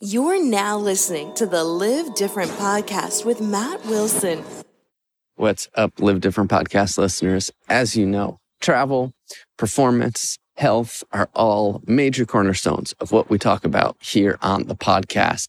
[0.00, 4.42] You're now listening to the Live Different podcast with Matt Wilson.
[5.36, 7.52] What's up, Live Different podcast listeners?
[7.68, 9.12] As you know, travel,
[9.56, 15.48] performance, health are all major cornerstones of what we talk about here on the podcast.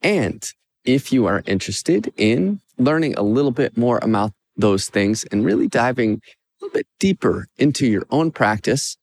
[0.00, 0.42] And
[0.86, 5.68] if you are interested in learning a little bit more about those things and really
[5.68, 8.96] diving a little bit deeper into your own practice,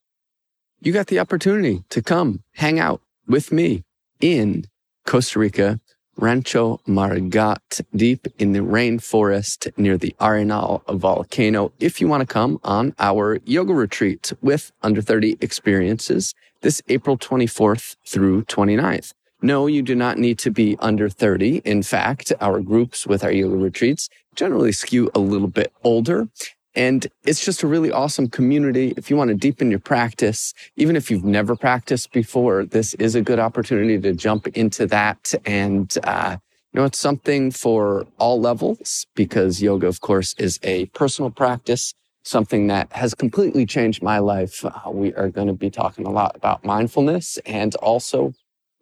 [0.80, 3.84] you got the opportunity to come hang out with me
[4.20, 4.64] in
[5.06, 5.80] Costa Rica,
[6.16, 7.56] Rancho Margot,
[7.94, 11.72] deep in the rainforest near the Arenal volcano.
[11.80, 17.18] If you want to come on our yoga retreat with under 30 experiences this April
[17.18, 19.12] 24th through 29th.
[19.44, 21.62] No, you do not need to be under 30.
[21.64, 26.28] In fact, our groups with our yoga retreats generally skew a little bit older.
[26.74, 28.94] And it's just a really awesome community.
[28.96, 33.14] If you want to deepen your practice, even if you've never practiced before, this is
[33.14, 35.34] a good opportunity to jump into that.
[35.44, 36.38] And, uh,
[36.72, 41.92] you know, it's something for all levels because yoga, of course, is a personal practice,
[42.24, 44.64] something that has completely changed my life.
[44.64, 48.32] Uh, we are going to be talking a lot about mindfulness and also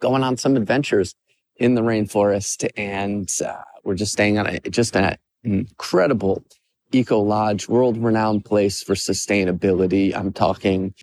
[0.00, 1.14] going on some adventures
[1.56, 2.68] in the rainforest.
[2.76, 6.44] And uh, we're just staying on a, just an incredible
[6.92, 10.14] Eco Lodge, world renowned place for sustainability.
[10.14, 10.94] I'm talking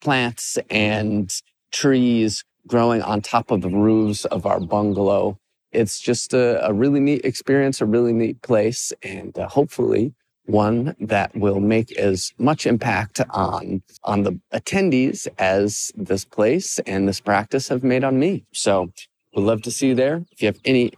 [0.00, 1.32] plants and
[1.72, 5.38] trees growing on top of the roofs of our bungalow.
[5.72, 10.14] It's just a, a really neat experience, a really neat place, and uh, hopefully
[10.46, 17.06] one that will make as much impact on on the attendees as this place and
[17.06, 18.44] this practice have made on me.
[18.52, 18.90] So,
[19.36, 20.24] we'd love to see you there.
[20.32, 20.92] If you have any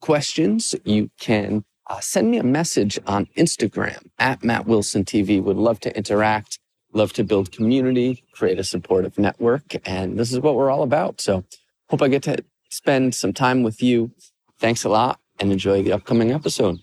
[0.00, 5.42] questions, you can uh, send me a message on Instagram at Matt Wilson TV.
[5.42, 6.58] Would love to interact,
[6.92, 9.76] love to build community, create a supportive network.
[9.86, 11.20] And this is what we're all about.
[11.20, 11.44] So
[11.88, 14.10] hope I get to spend some time with you.
[14.58, 16.78] Thanks a lot and enjoy the upcoming episode.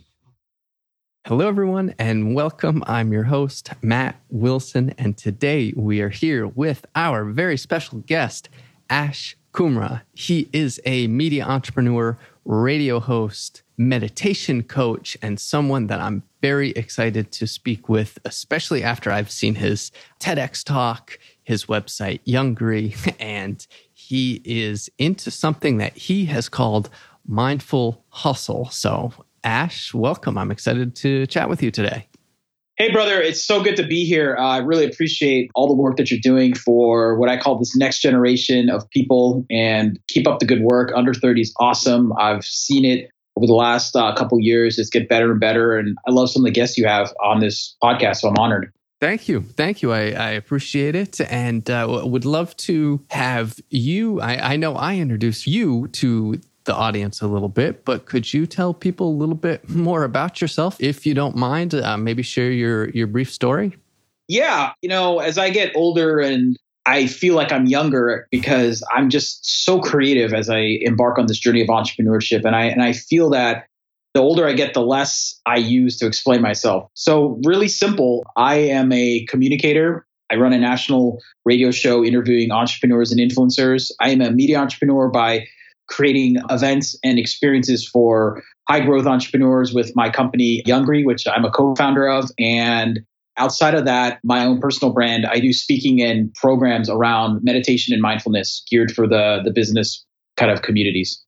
[1.28, 2.84] Hello, everyone, and welcome.
[2.86, 8.48] I'm your host, Matt Wilson, and today we are here with our very special guest,
[8.92, 10.04] Ash Kumra.
[10.14, 12.16] He is a media entrepreneur,
[12.46, 19.12] radio host, meditation coach and someone that I'm very excited to speak with, especially after
[19.12, 26.26] I've seen his TEDx talk, his website, Youngry, and he is into something that he
[26.26, 26.90] has called
[27.28, 28.70] mindful hustle.
[28.70, 29.12] So,
[29.44, 30.38] Ash, welcome.
[30.38, 32.08] I'm excited to chat with you today.
[32.78, 34.36] Hey, brother, it's so good to be here.
[34.38, 37.74] Uh, I really appreciate all the work that you're doing for what I call this
[37.78, 40.92] next generation of people and keep up the good work.
[40.94, 42.12] Under 30 is awesome.
[42.20, 44.80] I've seen it over the last uh, couple years.
[44.80, 45.78] It's get better and better.
[45.78, 48.18] And I love some of the guests you have on this podcast.
[48.18, 48.72] So I'm honored.
[49.02, 49.42] Thank you.
[49.42, 49.92] Thank you.
[49.92, 51.20] I, I appreciate it.
[51.22, 54.22] And uh, would love to have you.
[54.22, 58.48] I, I know I introduced you to the audience a little bit, but could you
[58.48, 61.76] tell people a little bit more about yourself, if you don't mind?
[61.76, 63.78] Uh, maybe share your your brief story.
[64.28, 69.10] Yeah, you know, as I get older and I feel like I'm younger because I'm
[69.10, 72.46] just so creative as I embark on this journey of entrepreneurship.
[72.46, 73.68] And I and I feel that
[74.14, 76.90] the older I get, the less I use to explain myself.
[76.94, 78.26] So really simple.
[78.38, 80.06] I am a communicator.
[80.32, 83.92] I run a national radio show interviewing entrepreneurs and influencers.
[84.00, 85.46] I am a media entrepreneur by
[85.88, 91.52] creating events and experiences for high growth entrepreneurs with my company Youngry, which I'm a
[91.52, 93.06] co-founder of, and
[93.38, 98.02] outside of that, my own personal brand, I do speaking and programs around meditation and
[98.02, 100.06] mindfulness geared for the the business
[100.38, 101.25] kind of communities.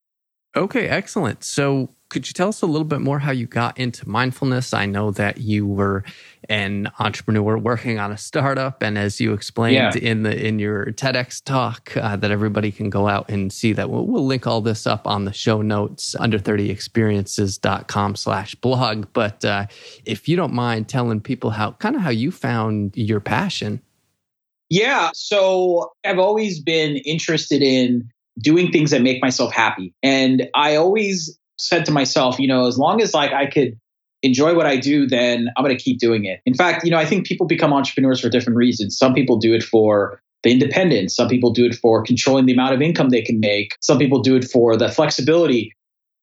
[0.56, 1.44] Okay, excellent.
[1.44, 4.74] So could you tell us a little bit more how you got into mindfulness?
[4.74, 6.06] I know that you were
[6.48, 9.94] an entrepreneur working on a startup, and as you explained yeah.
[10.02, 13.90] in the in your TEDx talk, uh, that everybody can go out and see that.
[13.90, 19.08] We'll, we'll link all this up on the show notes under 30experiences.com slash blog.
[19.12, 19.68] But uh,
[20.06, 23.82] if you don't mind telling people how kind of how you found your passion.
[24.70, 28.10] Yeah, so I've always been interested in
[28.40, 29.94] doing things that make myself happy.
[30.04, 33.80] And I always said to myself, you know, as long as like I could
[34.24, 36.40] enjoy what I do, then I'm going to keep doing it.
[36.46, 38.98] In fact, you know, I think people become entrepreneurs for different reasons.
[38.98, 41.16] Some people do it for the independence.
[41.16, 43.76] Some people do it for controlling the amount of income they can make.
[43.82, 45.74] Some people do it for the flexibility.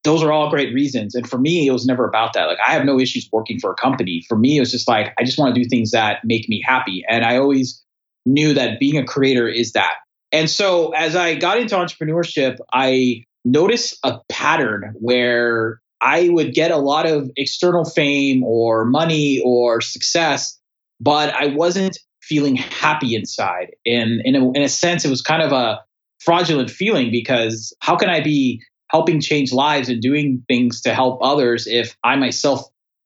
[0.05, 1.15] Those are all great reasons.
[1.15, 2.44] And for me, it was never about that.
[2.44, 4.23] Like, I have no issues working for a company.
[4.29, 6.62] For me, it was just like, I just want to do things that make me
[6.65, 7.05] happy.
[7.09, 7.83] And I always
[8.27, 9.94] knew that being a creator is that.
[10.35, 16.73] And so as I got into entrepreneurship, I noticed a pattern where I would get
[16.73, 20.59] a lot of external fame or money or success,
[21.01, 23.77] but I wasn't feeling happy inside.
[23.87, 25.81] And in a, in a sense, it was kind of a
[26.19, 31.21] fraudulent feeling because how can I be helping change lives and doing things to help
[31.23, 32.63] others if I myself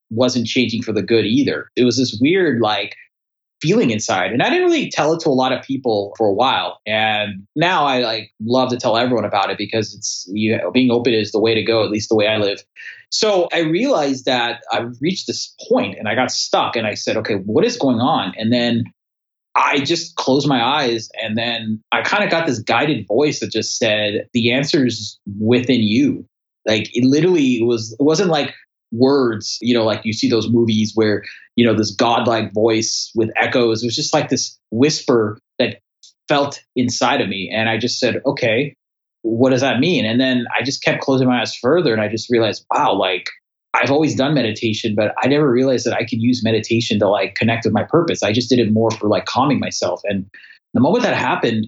[0.08, 1.68] wasn't changing for the good either?
[1.76, 2.94] It was this weird, like,
[3.60, 4.32] feeling inside.
[4.32, 6.80] And I didn't really tell it to a lot of people for a while.
[6.86, 10.90] And now I like love to tell everyone about it because it's you know, being
[10.90, 12.62] open is the way to go, at least the way I live.
[13.10, 17.16] So I realized that I reached this point and I got stuck and I said,
[17.16, 18.34] okay, what is going on?
[18.36, 18.84] And then
[19.54, 23.50] I just closed my eyes and then I kind of got this guided voice that
[23.50, 26.26] just said, the answer's within you.
[26.66, 28.54] Like it literally was, it wasn't like
[28.92, 31.22] words, you know, like you see those movies where,
[31.56, 33.82] you know, this godlike voice with echoes.
[33.82, 35.80] It was just like this whisper that
[36.28, 37.50] felt inside of me.
[37.52, 38.74] And I just said, okay,
[39.22, 40.04] what does that mean?
[40.04, 43.26] And then I just kept closing my eyes further and I just realized, wow, like
[43.74, 47.34] I've always done meditation, but I never realized that I could use meditation to like
[47.34, 48.22] connect with my purpose.
[48.22, 50.00] I just did it more for like calming myself.
[50.04, 50.26] And
[50.74, 51.66] the moment that happened,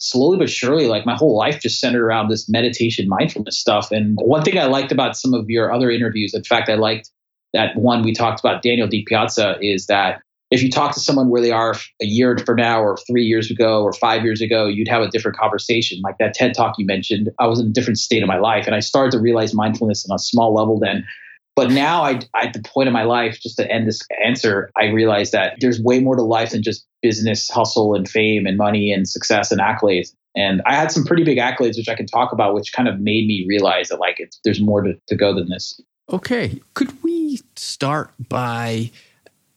[0.00, 3.92] slowly but surely, like my whole life just centered around this meditation, mindfulness stuff.
[3.92, 7.10] And one thing I liked about some of your other interviews, in fact, I liked
[7.52, 11.42] that one we talked about Daniel DiPiazza, is that if you talk to someone where
[11.42, 14.88] they are a year from now or three years ago or five years ago, you'd
[14.88, 16.00] have a different conversation.
[16.02, 18.66] Like that TED talk you mentioned, I was in a different state of my life.
[18.66, 21.06] And I started to realize mindfulness on a small level then.
[21.54, 24.86] But now, I, at the point of my life, just to end this answer, I
[24.86, 28.92] realize that there's way more to life than just business hustle and fame and money
[28.92, 30.14] and success and accolades.
[30.36, 33.00] And I had some pretty big accolades, which I can talk about, which kind of
[33.00, 35.80] made me realize that like it's, there's more to, to go than this.
[36.12, 38.90] Okay, could we start by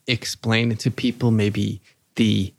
[0.08, 1.82] explaining to people maybe
[2.16, 2.54] the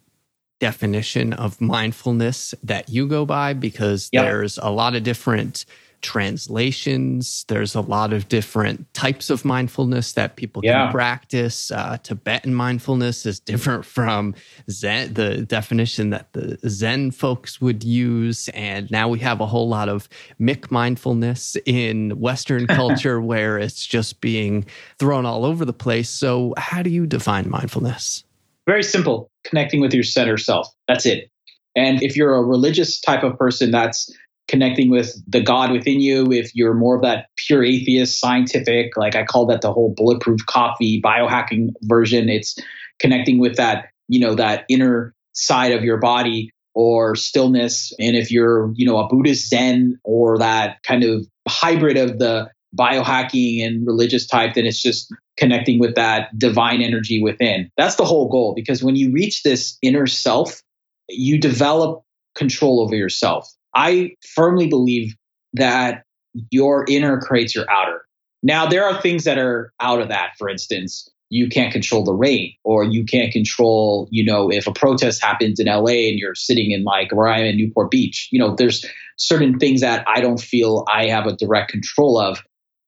[0.59, 3.53] definition of mindfulness that you go by?
[3.53, 4.25] Because yep.
[4.25, 5.65] there's a lot of different
[6.01, 7.45] translations.
[7.47, 10.85] There's a lot of different types of mindfulness that people yeah.
[10.85, 11.71] can practice.
[11.71, 14.35] Uh, Tibetan mindfulness is different from
[14.69, 18.49] Zen, the definition that the Zen folks would use.
[18.49, 20.09] And now we have a whole lot of
[20.39, 24.65] McMindfulness in Western culture where it's just being
[24.99, 26.09] thrown all over the place.
[26.09, 28.23] So, how do you define mindfulness?
[28.67, 30.67] Very simple connecting with your center self.
[30.87, 31.29] That's it.
[31.75, 34.11] And if you're a religious type of person, that's
[34.47, 36.31] connecting with the God within you.
[36.31, 40.45] If you're more of that pure atheist, scientific, like I call that the whole bulletproof
[40.45, 42.55] coffee biohacking version, it's
[42.99, 47.93] connecting with that, you know, that inner side of your body or stillness.
[47.99, 52.49] And if you're, you know, a Buddhist Zen or that kind of hybrid of the
[52.77, 57.69] biohacking and religious type, then it's just connecting with that divine energy within.
[57.77, 60.61] That's the whole goal because when you reach this inner self,
[61.09, 62.03] you develop
[62.35, 63.49] control over yourself.
[63.75, 65.15] I firmly believe
[65.53, 66.03] that
[66.49, 68.05] your inner creates your outer.
[68.43, 70.31] Now, there are things that are out of that.
[70.37, 74.71] For instance, you can't control the rain, or you can't control, you know, if a
[74.71, 78.29] protest happens in LA and you're sitting in like where I am in Newport Beach.
[78.31, 78.85] You know, there's
[79.17, 82.43] certain things that I don't feel I have a direct control of,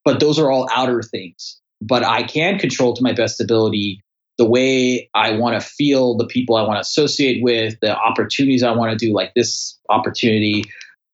[0.06, 1.60] but those are all outer things.
[1.82, 4.04] But I can control to my best ability
[4.38, 8.64] the way I want to feel, the people I want to associate with, the opportunities
[8.64, 10.64] I want to do, like this opportunity.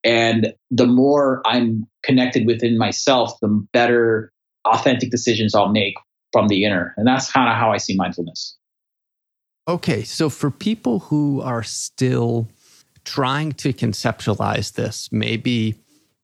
[0.04, 4.32] And the more I'm connected within myself, the better
[4.66, 5.96] authentic decisions I'll make
[6.32, 6.94] from the inner.
[6.98, 8.58] And that's kind of how I see mindfulness.
[9.68, 10.04] Okay.
[10.04, 12.50] So for people who are still
[13.06, 15.76] trying to conceptualize this, maybe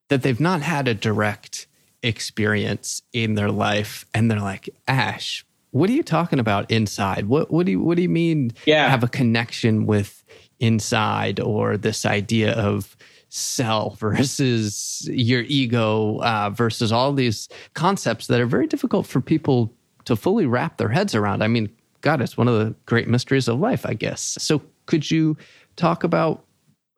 [0.09, 1.67] that they've not had a direct
[2.03, 7.27] experience in their life and they're like, Ash, what are you talking about inside?
[7.27, 8.89] What what do you what do you mean yeah.
[8.89, 10.23] have a connection with
[10.59, 12.97] inside or this idea of
[13.29, 19.73] self versus your ego uh, versus all these concepts that are very difficult for people
[20.05, 21.43] to fully wrap their heads around.
[21.43, 21.69] I mean,
[22.01, 24.37] God, it's one of the great mysteries of life, I guess.
[24.39, 25.37] So, could you
[25.75, 26.43] talk about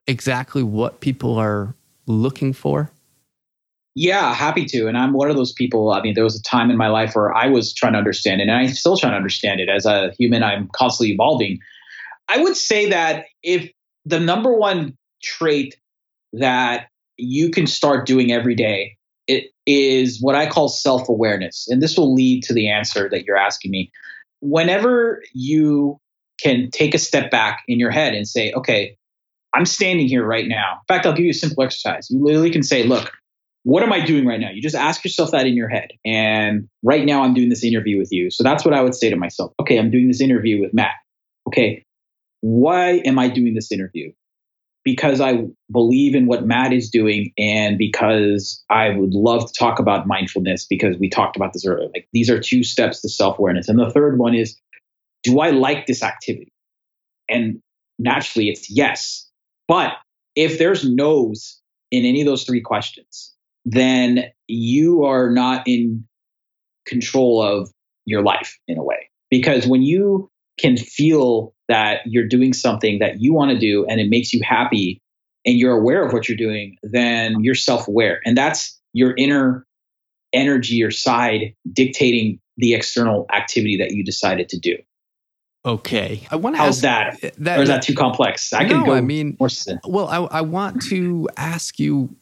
[0.08, 1.76] exactly what people are
[2.06, 2.92] looking for?
[3.94, 4.88] Yeah, happy to.
[4.88, 5.92] And I'm one of those people.
[5.92, 8.40] I mean, there was a time in my life where I was trying to understand
[8.40, 9.70] it, and I'm still trying to understand it.
[9.70, 11.60] As a human, I'm constantly evolving.
[12.30, 13.70] I would say that if
[14.06, 15.76] the number one trait
[16.34, 18.98] that you can start doing every day
[19.32, 21.68] it is what I call self awareness.
[21.70, 23.92] And this will lead to the answer that you're asking me.
[24.42, 26.00] Whenever you
[26.42, 28.98] can take a step back in your head and say, okay,
[29.54, 30.74] I'm standing here right now.
[30.74, 32.10] In fact, I'll give you a simple exercise.
[32.10, 33.12] You literally can say, look,
[33.64, 34.50] what am I doing right now?
[34.50, 35.92] You just ask yourself that in your head.
[36.04, 38.32] And right now, I'm doing this interview with you.
[38.32, 39.54] So that's what I would say to myself.
[39.60, 40.96] Okay, I'm doing this interview with Matt.
[41.48, 41.86] Okay,
[42.42, 44.12] why am I doing this interview?
[44.84, 49.78] Because I believe in what Matt is doing and because I would love to talk
[49.78, 51.90] about mindfulness because we talked about this earlier.
[51.94, 53.70] Like these are two steps to self awareness.
[53.70, 54.60] And the third one is,
[55.22, 56.52] do I like this activity?
[57.30, 57.62] And
[58.00, 59.30] naturally, it's yes.
[59.68, 59.94] But
[60.36, 63.31] if there's no's in any of those three questions,
[63.66, 66.06] then you are not in
[66.86, 67.70] control of
[68.06, 69.10] your life in a way.
[69.30, 74.00] Because when you can feel that you're doing something that you want to do and
[74.00, 75.02] it makes you happy
[75.46, 78.20] and you're aware of what you're doing, then you're self aware.
[78.26, 79.66] And that's your inner
[80.34, 84.78] energy or side dictating the external activity that you decided to do.
[85.64, 86.28] Okay.
[86.32, 87.34] I want to How's ask that?
[87.38, 87.60] that?
[87.60, 88.52] Or is that too complex?
[88.52, 89.50] I no, can go I mean, more
[89.86, 92.16] well, I, I want to ask you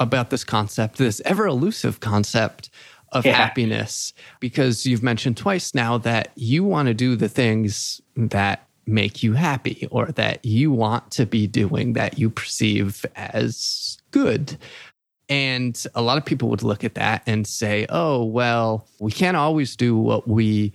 [0.00, 2.70] about this concept, this ever elusive concept
[3.12, 3.32] of yeah.
[3.32, 9.22] happiness, because you've mentioned twice now that you want to do the things that make
[9.22, 14.56] you happy or that you want to be doing that you perceive as good.
[15.28, 19.36] And a lot of people would look at that and say, oh, well, we can't
[19.36, 20.72] always do what we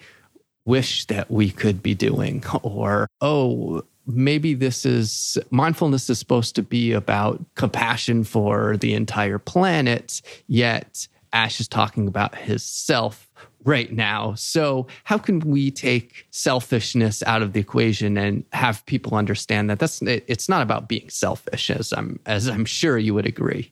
[0.66, 2.44] wish that we could be doing.
[2.64, 9.40] Or, oh, maybe this is mindfulness is supposed to be about compassion for the entire
[9.40, 13.30] planet, yet Ash is talking about his self
[13.64, 14.34] right now.
[14.36, 19.80] So, how can we take selfishness out of the equation and have people understand that
[19.80, 23.72] that's it's not about being selfish as I'm as I'm sure you would agree.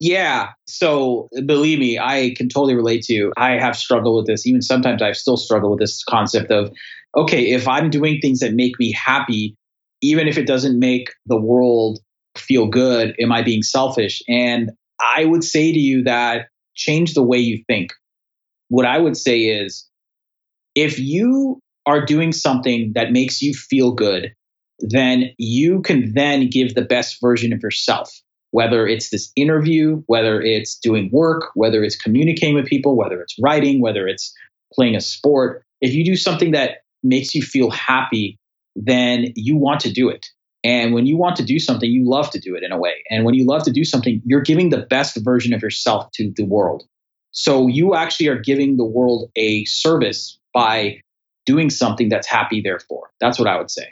[0.00, 0.48] Yeah.
[0.66, 3.32] So believe me, I can totally relate to you.
[3.36, 4.46] I have struggled with this.
[4.46, 6.72] Even sometimes I've still struggle with this concept of,
[7.16, 9.56] okay, if I'm doing things that make me happy,
[10.00, 11.98] even if it doesn't make the world
[12.36, 14.22] feel good, am I being selfish?
[14.28, 17.92] And I would say to you that change the way you think.
[18.68, 19.88] What I would say is
[20.74, 24.32] if you are doing something that makes you feel good,
[24.78, 28.10] then you can then give the best version of yourself
[28.50, 33.36] whether it's this interview, whether it's doing work, whether it's communicating with people, whether it's
[33.40, 34.34] writing, whether it's
[34.72, 38.38] playing a sport, if you do something that makes you feel happy,
[38.76, 40.26] then you want to do it.
[40.62, 43.02] And when you want to do something, you love to do it in a way.
[43.10, 46.32] And when you love to do something, you're giving the best version of yourself to
[46.36, 46.82] the world.
[47.32, 51.00] So you actually are giving the world a service by
[51.46, 53.10] doing something that's happy, therefore.
[53.20, 53.86] That's what I would say.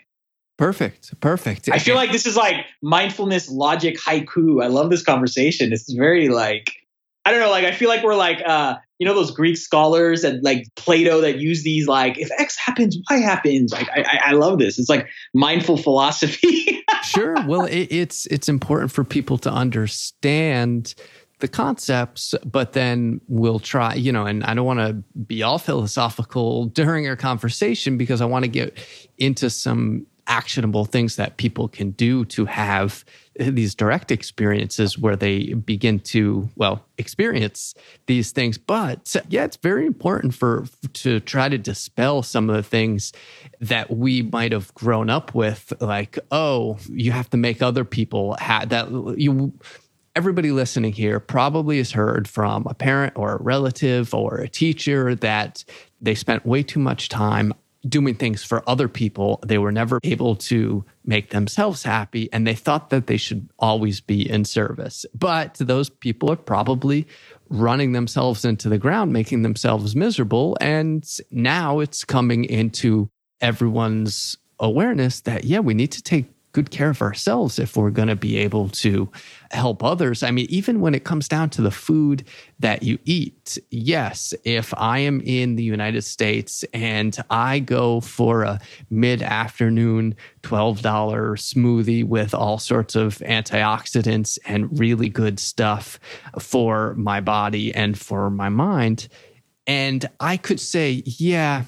[0.59, 1.19] Perfect.
[1.21, 1.69] Perfect.
[1.73, 4.63] I feel like this is like mindfulness logic haiku.
[4.63, 5.73] I love this conversation.
[5.73, 6.73] It's very like
[7.29, 10.25] I don't know, like I feel like we're like uh you know those Greek scholars
[10.25, 13.71] and like Plato that use these like if X happens, Y happens.
[13.71, 14.79] Like I, I love this.
[14.79, 16.83] It's like mindful philosophy.
[17.05, 17.37] sure.
[17.47, 20.95] Well, it, it's it's important for people to understand
[21.41, 25.59] the concepts, but then we'll try, you know, and I don't want to be all
[25.59, 28.79] philosophical during our conversation because I want to get
[29.19, 33.05] into some actionable things that people can do to have
[33.39, 37.75] these direct experiences where they begin to well experience
[38.07, 38.59] these things.
[38.59, 43.13] But yeah it's very important for to try to dispel some of the things
[43.61, 48.37] that we might have grown up with like oh you have to make other people
[48.41, 49.53] have that you
[50.17, 55.15] everybody listening here probably has heard from a parent or a relative or a teacher
[55.15, 55.65] that
[56.01, 57.55] they spent way too much time
[57.87, 59.41] doing things for other people.
[59.47, 64.01] They were never able to make themselves happy and they thought that they should always
[64.01, 65.07] be in service.
[65.15, 67.07] But those people are probably
[67.49, 70.57] running themselves into the ground, making themselves miserable.
[70.61, 76.91] And now it's coming into everyone's awareness that, yeah, we need to take good care
[76.91, 79.11] of ourselves if we're going to be able to
[79.51, 80.23] help others.
[80.23, 82.25] I mean, even when it comes down to the food
[82.59, 88.43] that you eat, yes, if I am in the United States and I go for
[88.43, 96.01] a mid afternoon $12 smoothie with all sorts of antioxidants and really good stuff
[96.39, 99.09] for my body and for my mind,
[99.67, 101.65] and I could say, yeah,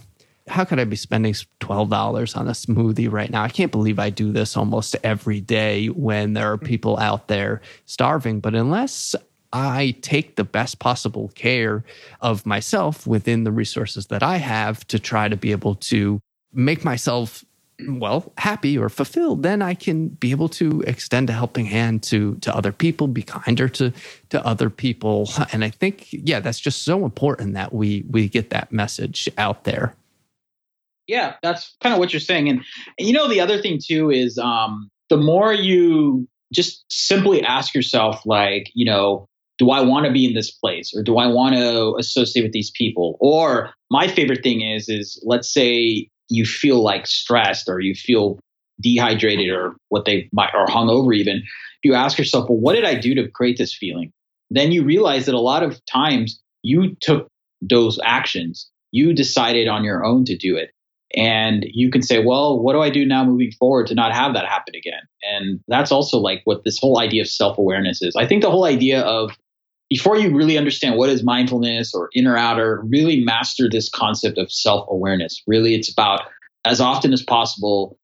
[0.48, 3.42] how could I be spending $12 on a smoothie right now?
[3.42, 6.66] I can't believe I do this almost every day when there are mm-hmm.
[6.66, 8.40] people out there starving.
[8.40, 9.14] But unless
[9.52, 11.84] I take the best possible care
[12.20, 16.20] of myself within the resources that I have to try to be able to
[16.52, 17.44] make myself
[17.88, 22.34] well happy or fulfilled then i can be able to extend a helping hand to
[22.36, 23.90] to other people be kinder to
[24.28, 28.50] to other people and i think yeah that's just so important that we we get
[28.50, 29.94] that message out there
[31.10, 32.48] yeah, that's kind of what you're saying.
[32.48, 32.60] And,
[32.96, 37.74] and you know, the other thing too is um, the more you just simply ask
[37.74, 39.26] yourself, like, you know,
[39.58, 42.52] do I want to be in this place or do I want to associate with
[42.52, 43.16] these people?
[43.20, 48.38] Or my favorite thing is, is let's say you feel like stressed or you feel
[48.80, 51.42] dehydrated or what they might, or hungover even.
[51.82, 54.12] You ask yourself, well, what did I do to create this feeling?
[54.48, 57.28] Then you realize that a lot of times you took
[57.60, 60.70] those actions, you decided on your own to do it.
[61.16, 64.32] And you can say, well, what do I do now moving forward to not have
[64.34, 65.00] that happen again?
[65.22, 68.14] And that's also like what this whole idea of self awareness is.
[68.16, 69.32] I think the whole idea of
[69.88, 74.52] before you really understand what is mindfulness or inner outer, really master this concept of
[74.52, 75.42] self awareness.
[75.46, 76.22] Really, it's about
[76.64, 77.98] as often as possible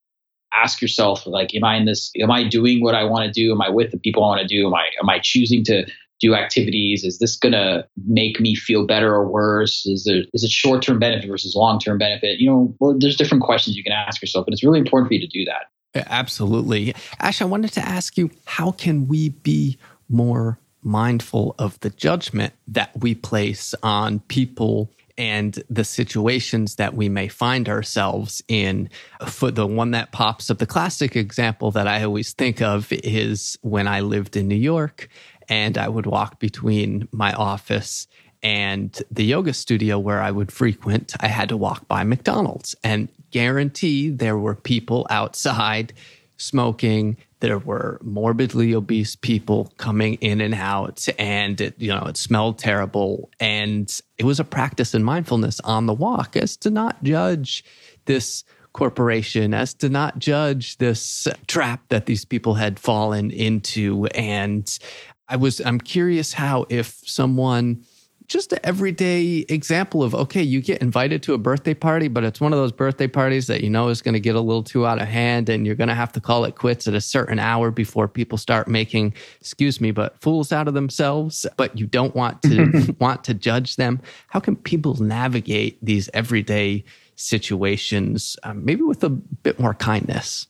[0.54, 3.52] ask yourself like am i in this am i doing what i want to do
[3.52, 5.84] am i with the people i want to do am i am i choosing to
[6.20, 7.04] do activities?
[7.04, 9.84] Is this going to make me feel better or worse?
[9.86, 12.38] Is it short-term benefit versus long-term benefit?
[12.38, 15.14] You know well, there's different questions you can ask yourself but it's really important for
[15.14, 15.66] you to do that.
[16.10, 16.94] Absolutely.
[17.20, 22.52] Ash i wanted to ask you how can we be more mindful of the judgment
[22.68, 28.88] that we place on people and the situations that we may find ourselves in.
[29.26, 33.58] For the one that pops up, the classic example that I always think of is
[33.62, 35.08] when I lived in New York
[35.48, 38.06] and I would walk between my office
[38.42, 41.14] and the yoga studio where I would frequent.
[41.20, 42.76] I had to walk by McDonald's.
[42.84, 45.92] And guarantee there were people outside
[46.36, 47.16] smoking.
[47.40, 52.58] There were morbidly obese people coming in and out and it, you know it smelled
[52.58, 53.30] terrible.
[53.40, 57.64] And it was a practice in mindfulness on the walk as to not judge
[58.04, 58.44] this
[58.76, 64.04] corporation as to not judge this trap that these people had fallen into.
[64.08, 64.78] And
[65.28, 67.82] i was i'm curious how if someone
[68.28, 72.40] just an everyday example of okay, you get invited to a birthday party, but it's
[72.40, 74.86] one of those birthday parties that you know is going to get a little too
[74.86, 77.38] out of hand, and you're going to have to call it quits at a certain
[77.38, 81.46] hour before people start making, excuse me, but fools out of themselves.
[81.56, 84.00] But you don't want to want to judge them.
[84.28, 90.46] How can people navigate these everyday situations, um, maybe with a bit more kindness?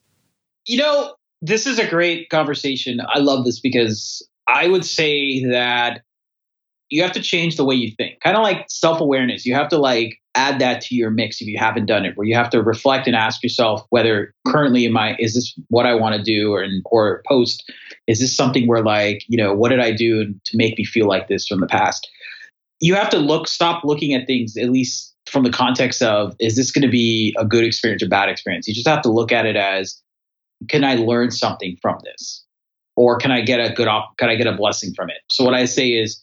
[0.66, 3.00] You know, this is a great conversation.
[3.09, 6.03] I love this because I would say that
[6.88, 8.21] you have to change the way you think.
[8.21, 9.45] Kind of like self awareness.
[9.45, 12.26] You have to like add that to your mix if you haven't done it, where
[12.26, 15.95] you have to reflect and ask yourself whether currently am I is this what I
[15.95, 17.71] want to do or or post
[18.07, 21.07] is this something where like you know what did I do to make me feel
[21.07, 22.09] like this from the past?
[22.81, 26.54] You have to look stop looking at things at least from the context of is
[26.54, 28.69] this going to be a good experience or bad experience?
[28.69, 30.00] You just have to look at it as
[30.69, 32.46] can I learn something from this?
[32.97, 35.19] Or can I get a good can I get a blessing from it?
[35.30, 36.23] So what I say is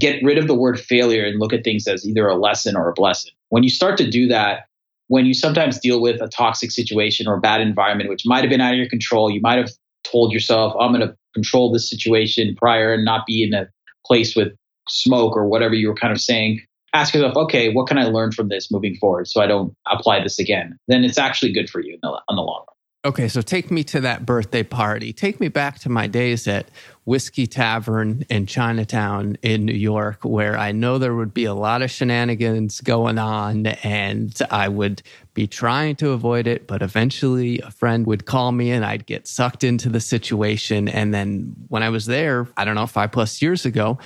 [0.00, 2.88] get rid of the word failure and look at things as either a lesson or
[2.88, 3.32] a blessing.
[3.48, 4.66] When you start to do that,
[5.08, 8.50] when you sometimes deal with a toxic situation or a bad environment, which might have
[8.50, 9.70] been out of your control, you might have
[10.04, 13.68] told yourself, I'm going to control this situation prior and not be in a
[14.06, 14.52] place with
[14.88, 16.60] smoke or whatever you were kind of saying.
[16.92, 20.22] Ask yourself, okay, what can I learn from this moving forward so I don't apply
[20.22, 20.78] this again?
[20.86, 22.73] Then it's actually good for you in the, in the long run.
[23.06, 25.12] Okay, so take me to that birthday party.
[25.12, 26.70] Take me back to my days at
[27.04, 31.82] Whiskey Tavern in Chinatown in New York, where I know there would be a lot
[31.82, 35.02] of shenanigans going on, and I would
[35.34, 36.66] be trying to avoid it.
[36.66, 40.88] But eventually, a friend would call me, and I'd get sucked into the situation.
[40.88, 43.98] And then when I was there, I don't know, five plus years ago,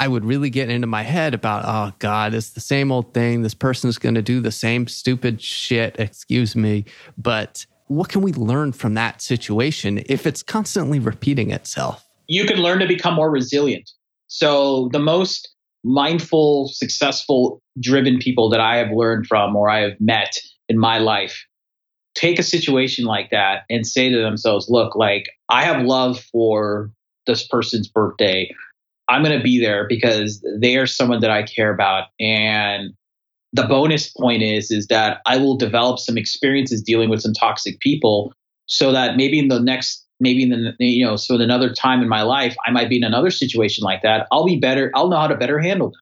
[0.00, 3.42] I would really get into my head about, oh God, it's the same old thing.
[3.42, 6.86] This person's going to do the same stupid shit, excuse me.
[7.16, 12.04] But what can we learn from that situation if it's constantly repeating itself?
[12.26, 13.90] You can learn to become more resilient.
[14.28, 15.48] So, the most
[15.84, 20.36] mindful, successful, driven people that I have learned from or I have met
[20.68, 21.46] in my life
[22.16, 26.90] take a situation like that and say to themselves, look, like I have love for
[27.26, 28.50] this person's birthday.
[29.06, 32.08] I'm going to be there because they are someone that I care about.
[32.18, 32.94] And
[33.52, 37.80] the bonus point is is that I will develop some experiences dealing with some toxic
[37.80, 38.32] people
[38.66, 42.02] so that maybe in the next maybe in the you know so in another time
[42.02, 44.26] in my life I might be in another situation like that.
[44.32, 46.00] I'll be better I'll know how to better handle them.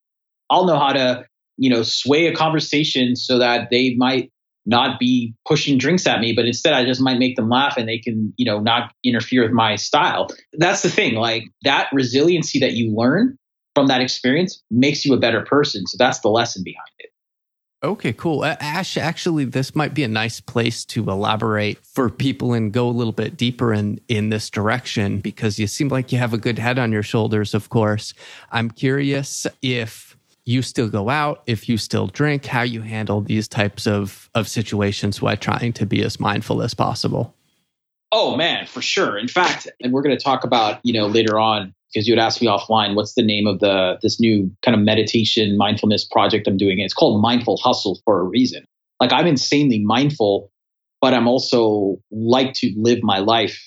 [0.50, 1.24] I'll know how to
[1.56, 4.30] you know sway a conversation so that they might
[4.66, 7.86] not be pushing drinks at me but instead I just might make them laugh and
[7.86, 10.28] they can you know not interfere with my style.
[10.54, 13.36] That's the thing like that resiliency that you learn
[13.74, 15.86] from that experience makes you a better person.
[15.86, 17.10] So that's the lesson behind it
[17.84, 18.46] Okay, cool.
[18.46, 22.90] Ash, actually, this might be a nice place to elaborate for people and go a
[22.90, 26.58] little bit deeper in, in this direction because you seem like you have a good
[26.58, 28.14] head on your shoulders, of course.
[28.50, 30.16] I'm curious if
[30.46, 34.48] you still go out, if you still drink, how you handle these types of, of
[34.48, 37.34] situations while trying to be as mindful as possible.
[38.12, 39.18] Oh man, for sure.
[39.18, 42.22] In fact, and we're going to talk about, you know, later on because you had
[42.22, 46.48] asked me offline, what's the name of the this new kind of meditation mindfulness project
[46.48, 46.80] I'm doing?
[46.80, 48.64] It's called Mindful Hustle for a reason.
[49.00, 50.50] Like I'm insanely mindful,
[51.00, 53.60] but I'm also like to live my life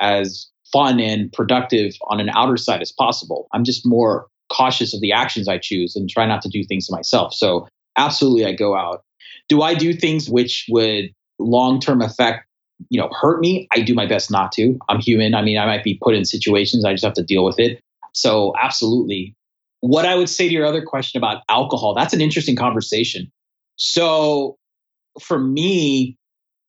[0.00, 3.48] as fun and productive on an outer side as possible.
[3.52, 6.86] I'm just more cautious of the actions I choose and try not to do things
[6.86, 7.34] to myself.
[7.34, 9.02] So absolutely I go out.
[9.48, 11.06] Do I do things which would
[11.38, 12.46] long term affect,
[12.90, 13.68] you know, hurt me?
[13.74, 14.78] I do my best not to.
[14.88, 15.34] I'm human.
[15.34, 17.80] I mean, I might be put in situations, I just have to deal with it.
[18.14, 19.34] So, absolutely.
[19.80, 23.30] What I would say to your other question about alcohol, that's an interesting conversation.
[23.76, 24.56] So,
[25.20, 26.16] for me,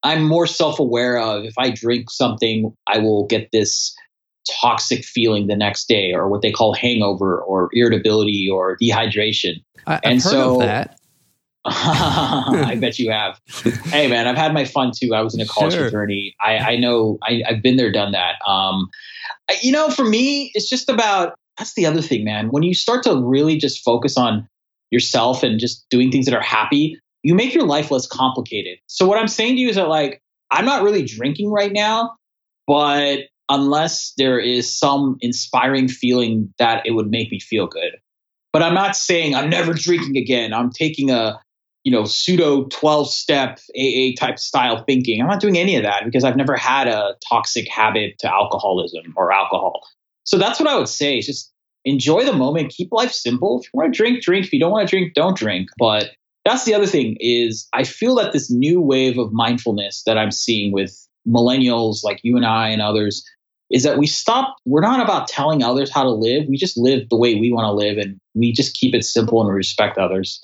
[0.04, 3.96] I'm more self aware of if I drink something, I will get this
[4.62, 9.64] toxic feeling the next day, or what they call hangover, or irritability, or dehydration.
[9.86, 10.99] I, have and heard so, of that.
[11.66, 13.40] I bet you have.
[13.86, 15.14] hey, man, I've had my fun too.
[15.14, 15.84] I was in a college sure.
[15.84, 16.36] fraternity.
[16.42, 18.36] I, I know I, have been there, done that.
[18.48, 18.90] Um,
[19.62, 22.48] you know, for me, it's just about that's the other thing, man.
[22.48, 24.48] When you start to really just focus on
[24.92, 28.80] yourself and just doing things that are happy, you make your life less complicated.
[28.88, 32.16] So what I'm saying to you is that like I'm not really drinking right now,
[32.66, 33.20] but
[33.50, 37.98] unless there is some inspiring feeling that it would make me feel good.
[38.54, 40.54] But I'm not saying I'm never drinking again.
[40.54, 41.40] I'm taking a
[41.84, 45.22] you know pseudo 12 step AA type style thinking.
[45.22, 49.14] I'm not doing any of that because I've never had a toxic habit to alcoholism
[49.16, 49.82] or alcohol.
[50.24, 51.22] So that's what I would say.
[51.22, 51.52] Just
[51.86, 53.60] enjoy the moment, keep life simple.
[53.60, 54.46] If you want to drink, drink.
[54.46, 55.70] If you don't want to drink, don't drink.
[55.78, 56.12] But
[56.46, 60.32] that's the other thing is I feel that this new wave of mindfulness that I'm
[60.32, 60.96] seeing with
[61.28, 63.26] millennials like you and I and others
[63.70, 67.08] is that we stop we're not about telling others how to live we just live
[67.10, 70.42] the way we want to live and we just keep it simple and respect others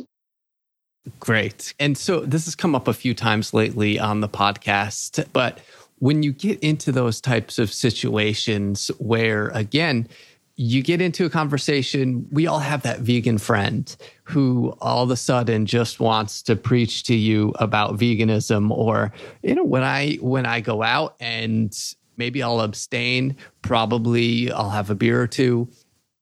[1.19, 5.59] great and so this has come up a few times lately on the podcast but
[5.99, 10.07] when you get into those types of situations where again
[10.57, 12.27] you get into a conversation.
[12.31, 17.03] We all have that vegan friend who all of a sudden just wants to preach
[17.03, 19.11] to you about veganism or,
[19.43, 21.77] you know, when I, when I go out and
[22.15, 25.67] maybe I'll abstain, probably I'll have a beer or two.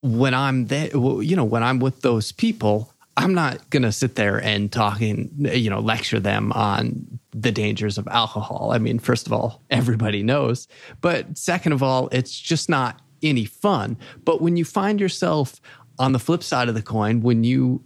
[0.01, 4.15] When I'm there, you know, when I'm with those people, I'm not going to sit
[4.15, 8.71] there and talking, you know, lecture them on the dangers of alcohol.
[8.73, 10.67] I mean, first of all, everybody knows.
[11.01, 13.97] But second of all, it's just not any fun.
[14.25, 15.61] But when you find yourself
[15.99, 17.83] on the flip side of the coin, when you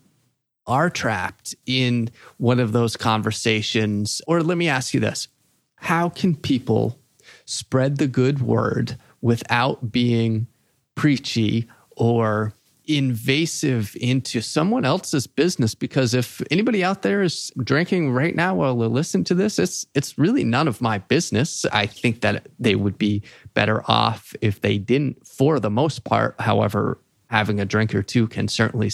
[0.66, 5.28] are trapped in one of those conversations, or let me ask you this
[5.76, 7.00] how can people
[7.46, 10.48] spread the good word without being
[10.96, 12.54] preachy or
[12.88, 18.78] invasive into someone else's business because if anybody out there is drinking right now while
[18.78, 21.65] they listen to this it's it's really none of my business.
[21.71, 23.23] I think that they would be
[23.54, 26.36] better off if they didn't for the most part.
[26.39, 28.89] However having a drink or two can certainly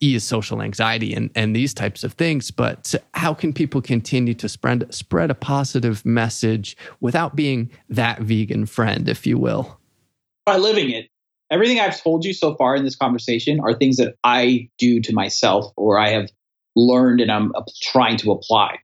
[0.00, 2.50] ease social anxiety and, and these types of things.
[2.50, 8.66] But how can people continue to spread spread a positive message without being that vegan
[8.66, 9.78] friend if you will?
[10.44, 11.08] By living it
[11.52, 15.12] everything I've told you so far in this conversation are things that I do to
[15.12, 16.30] myself or I have
[16.74, 18.78] learned and I'm trying to apply.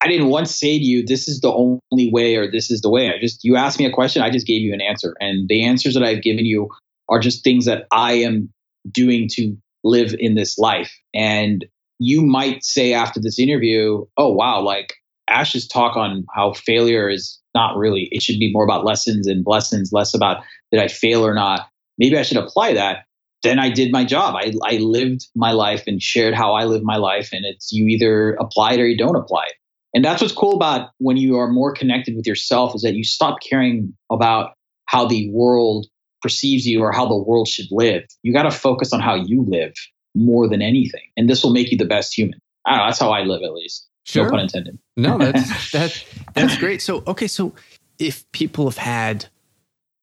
[0.00, 2.90] I didn't once say to you, this is the only way or this is the
[2.90, 3.08] way.
[3.08, 5.16] I just, you asked me a question, I just gave you an answer.
[5.18, 6.68] And the answers that I've given you
[7.08, 8.52] are just things that I am
[8.90, 10.96] doing to live in this life.
[11.14, 11.64] And
[11.98, 14.94] you might say after this interview, oh, wow, like
[15.28, 19.44] Ash's talk on how failure is not really, it should be more about lessons and
[19.46, 23.04] lessons, less about did I fail or not maybe I should apply that.
[23.42, 24.34] Then I did my job.
[24.36, 27.30] I, I lived my life and shared how I live my life.
[27.32, 29.54] And it's you either apply it or you don't apply it.
[29.94, 33.04] And that's what's cool about when you are more connected with yourself is that you
[33.04, 34.54] stop caring about
[34.86, 35.86] how the world
[36.20, 38.04] perceives you or how the world should live.
[38.22, 39.74] You got to focus on how you live
[40.14, 41.02] more than anything.
[41.16, 42.40] And this will make you the best human.
[42.66, 42.86] I don't know.
[42.86, 43.86] That's how I live, at least.
[44.04, 44.24] Sure.
[44.24, 44.78] No pun intended.
[44.96, 46.04] No, that's, that,
[46.34, 46.82] that's great.
[46.82, 47.26] So, okay.
[47.26, 47.54] So
[47.98, 49.26] if people have had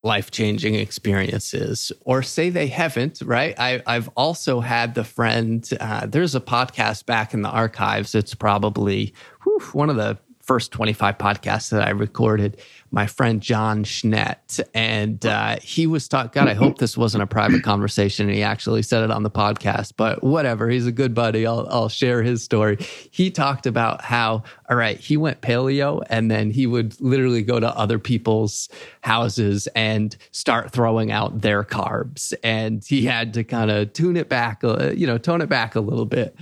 [0.03, 3.53] life changing experiences, or say they haven't, right?
[3.59, 8.15] I, have also had the friend, uh, there's a podcast back in the archives.
[8.15, 10.17] It's probably whew, one of the
[10.51, 12.59] first 25 podcasts that I recorded
[12.91, 16.31] my friend John Schnedt, and uh, he was talking.
[16.33, 19.31] God, I hope this wasn't a private conversation, and he actually said it on the
[19.31, 19.93] podcast.
[19.95, 21.47] But whatever, he's a good buddy.
[21.47, 22.79] I'll, I'll share his story.
[23.11, 27.61] He talked about how, all right, he went paleo, and then he would literally go
[27.61, 28.67] to other people's
[28.99, 34.27] houses and start throwing out their carbs, and he had to kind of tune it
[34.27, 36.35] back, uh, you know, tone it back a little bit.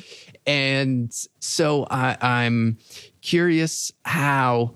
[0.48, 2.80] And so I, I'm
[3.22, 4.76] curious how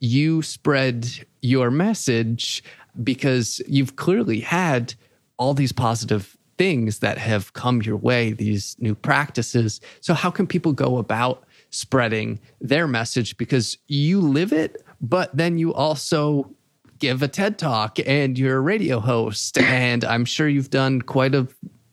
[0.00, 1.08] you spread
[1.42, 2.62] your message
[3.02, 4.94] because you've clearly had
[5.36, 9.80] all these positive things that have come your way, these new practices.
[10.00, 13.36] So, how can people go about spreading their message?
[13.38, 16.54] Because you live it, but then you also
[16.98, 19.56] give a TED talk and you're a radio host.
[19.56, 21.48] And I'm sure you've done quite a,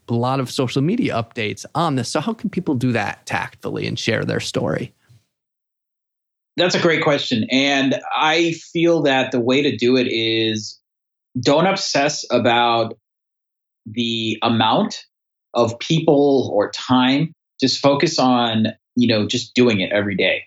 [0.09, 2.09] lot of social media updates on this.
[2.09, 4.93] So, how can people do that tactfully and share their story?
[6.57, 7.45] That's a great question.
[7.51, 10.79] And I feel that the way to do it is
[11.39, 12.97] don't obsess about
[13.85, 15.05] the amount
[15.53, 17.31] of people or time.
[17.59, 20.43] Just focus on, you know, just doing it every day.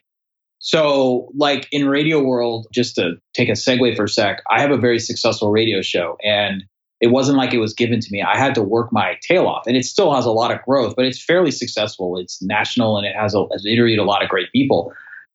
[0.58, 4.70] So, like in radio world, just to take a segue for a sec, I have
[4.70, 6.64] a very successful radio show and
[7.00, 8.20] it wasn't like it was given to me.
[8.20, 10.94] I had to work my tail off and it still has a lot of growth,
[10.96, 12.18] but it's fairly successful.
[12.18, 14.92] It's national and it has, a, has interviewed a lot of great people.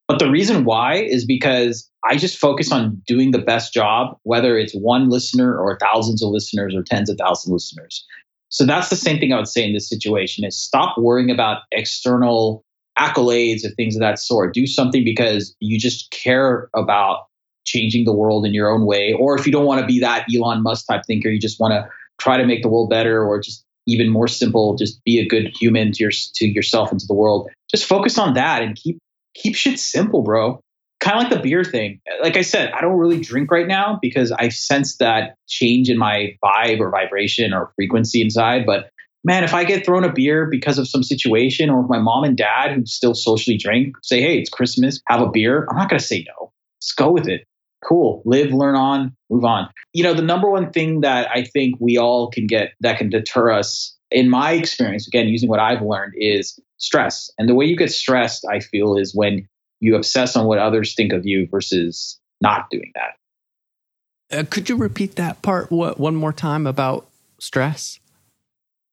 [0.07, 4.57] But the reason why is because I just focus on doing the best job, whether
[4.57, 8.05] it's one listener or thousands of listeners or tens of thousands of listeners.
[8.49, 11.63] So that's the same thing I would say in this situation is stop worrying about
[11.71, 12.63] external
[12.97, 14.53] accolades or things of that sort.
[14.53, 17.25] Do something because you just care about
[17.65, 19.13] changing the world in your own way.
[19.19, 21.71] Or if you don't want to be that Elon Musk type thinker, you just want
[21.71, 21.89] to
[22.19, 25.51] try to make the world better or just even more simple, just be a good
[25.59, 27.49] human to your to yourself and to the world.
[27.69, 28.99] Just focus on that and keep
[29.35, 30.61] keep shit simple, bro.
[31.01, 31.99] Kind of like the beer thing.
[32.23, 35.97] Like I said, I don't really drink right now because I sense that change in
[35.97, 38.65] my vibe or vibration or frequency inside.
[38.65, 38.89] But
[39.23, 42.23] man, if I get thrown a beer because of some situation, or if my mom
[42.23, 45.89] and dad who still socially drink say, hey, it's Christmas, have a beer, I'm not
[45.89, 46.51] going to say no.
[46.81, 47.45] Just go with it.
[47.83, 48.23] Cool.
[48.25, 49.69] Live, learn on, move on.
[49.93, 53.09] You know, the number one thing that I think we all can get that can
[53.09, 57.29] deter us, in my experience, again, using what I've learned, is stress.
[57.37, 59.47] And the way you get stressed, I feel, is when
[59.79, 64.37] you obsess on what others think of you versus not doing that.
[64.37, 67.07] Uh, could you repeat that part what, one more time about
[67.39, 67.99] stress?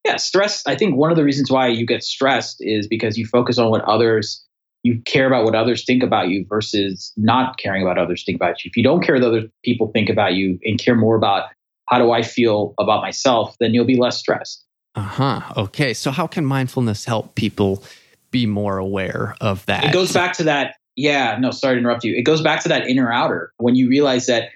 [0.05, 0.67] yeah, stress.
[0.67, 3.71] I think one of the reasons why you get stressed is because you focus on
[3.71, 4.45] what others,
[4.83, 8.65] you care about what others think about you versus not caring about others think about
[8.65, 8.69] you.
[8.69, 11.51] If you don't care what other people think about you and care more about
[11.89, 14.65] how do I feel about myself, then you'll be less stressed.
[14.95, 15.41] Uh huh.
[15.57, 15.95] Okay.
[15.95, 17.83] So, how can mindfulness help people
[18.31, 19.85] be more aware of that?
[19.85, 20.77] It goes back to that.
[20.97, 21.39] Yeah.
[21.41, 22.15] No, sorry to interrupt you.
[22.15, 24.51] It goes back to that inner outer when you realize that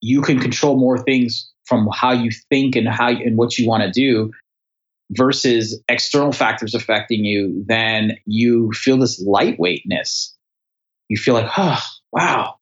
[0.00, 3.82] you can control more things from how you think and how and what you want
[3.82, 4.30] to do
[5.10, 10.32] versus external factors affecting you, then you feel this lightweightness.
[11.08, 11.80] You feel like, oh,
[12.12, 12.56] wow.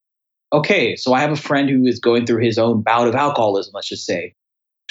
[0.53, 3.73] Okay, so I have a friend who is going through his own bout of alcoholism,
[3.75, 4.35] let's just say.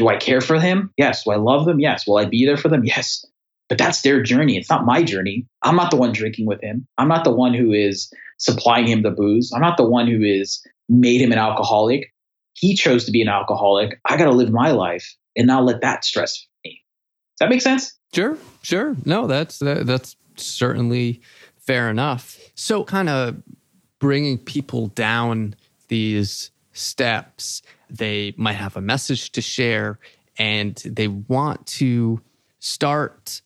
[0.02, 0.92] Do I care for him?
[0.98, 1.26] Yes.
[1.26, 1.80] Do I love them?
[1.80, 2.08] Yes.
[2.08, 2.84] Will I be there for them?
[2.92, 3.24] Yes.
[3.70, 4.58] But that's their journey.
[4.58, 5.46] It's not my journey.
[5.62, 6.88] I'm not the one drinking with him.
[6.98, 9.52] I'm not the one who is supplying him the booze.
[9.54, 12.12] I'm not the one who is made him an alcoholic.
[12.54, 14.00] He chose to be an alcoholic.
[14.10, 16.84] I got to live my life and not let that stress me.
[17.38, 17.94] Does that make sense?
[18.14, 18.98] Sure, sure.
[19.06, 21.22] No, that's that, that's certainly
[21.60, 22.40] fair enough.
[22.56, 23.42] So, kind of
[24.00, 25.56] bringing people down
[25.88, 30.00] these steps, they might have a message to share,
[30.38, 32.22] and they want to
[32.60, 33.42] start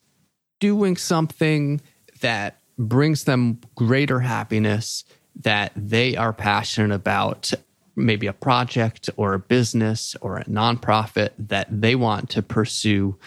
[0.60, 1.82] doing something
[2.22, 5.04] that brings them greater happiness
[5.36, 7.54] that they are passionate about
[7.96, 13.18] maybe a project or a business or a nonprofit that they want to pursue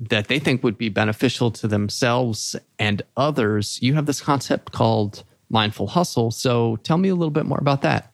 [0.00, 3.78] that they think would be beneficial to themselves and others.
[3.82, 6.30] You have this concept called mindful hustle.
[6.30, 8.12] So tell me a little bit more about that.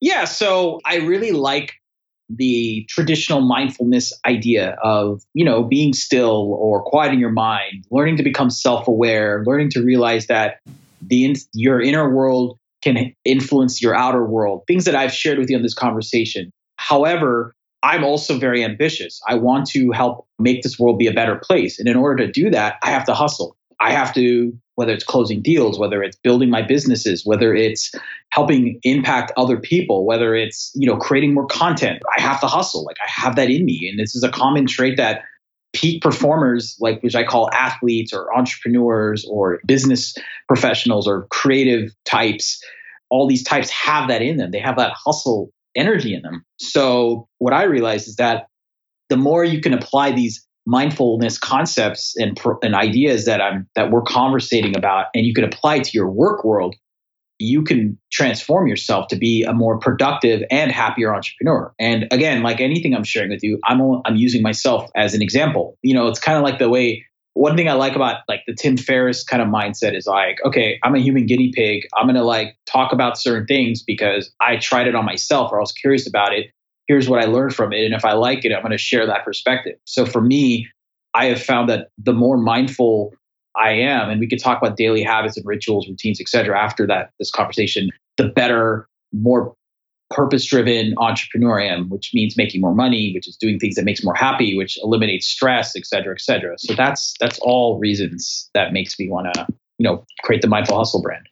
[0.00, 1.74] Yeah, so I really like
[2.30, 8.22] the traditional mindfulness idea of, you know, being still or quieting your mind, learning to
[8.22, 10.60] become self-aware, learning to realize that
[11.00, 14.62] the your inner world can influence your outer world.
[14.66, 16.52] Things that I've shared with you in this conversation.
[16.76, 19.20] However, I'm also very ambitious.
[19.26, 21.78] I want to help make this world be a better place.
[21.78, 23.56] And in order to do that, I have to hustle.
[23.80, 27.92] I have to, whether it's closing deals, whether it's building my businesses, whether it's
[28.30, 32.84] helping impact other people, whether it's, you know, creating more content, I have to hustle.
[32.84, 33.88] Like I have that in me.
[33.90, 35.22] And this is a common trait that
[35.72, 40.14] peak performers, like which I call athletes or entrepreneurs or business
[40.48, 42.62] professionals or creative types,
[43.10, 44.50] all these types have that in them.
[44.50, 46.44] They have that hustle energy in them.
[46.58, 48.46] So what I realized is that
[49.08, 54.02] the more you can apply these mindfulness concepts and, and ideas that I'm that we're
[54.02, 56.76] conversating about, and you can apply to your work world,
[57.38, 61.72] you can transform yourself to be a more productive and happier entrepreneur.
[61.80, 65.78] And again, like anything I'm sharing with you, I'm I'm using myself as an example.
[65.82, 68.54] You know, it's kind of like the way one thing I like about like the
[68.54, 71.86] Tim Ferriss kind of mindset is like, okay, I'm a human guinea pig.
[71.96, 75.60] I'm to like talk about certain things because I tried it on myself or I
[75.60, 76.50] was curious about it.
[76.88, 77.84] Here's what I learned from it.
[77.84, 79.76] And if I like it, I'm going to share that perspective.
[79.84, 80.68] So for me,
[81.14, 83.12] I have found that the more mindful
[83.56, 86.58] I am, and we could talk about daily habits and rituals, routines, etc.
[86.58, 89.54] after that, this conversation, the better, more
[90.10, 93.84] purpose driven entrepreneur I am, which means making more money, which is doing things that
[93.84, 96.58] makes more happy, which eliminates stress, et cetera, et cetera.
[96.58, 99.46] So that's that's all reasons that makes me want to,
[99.78, 101.28] you know, create the mindful hustle brand.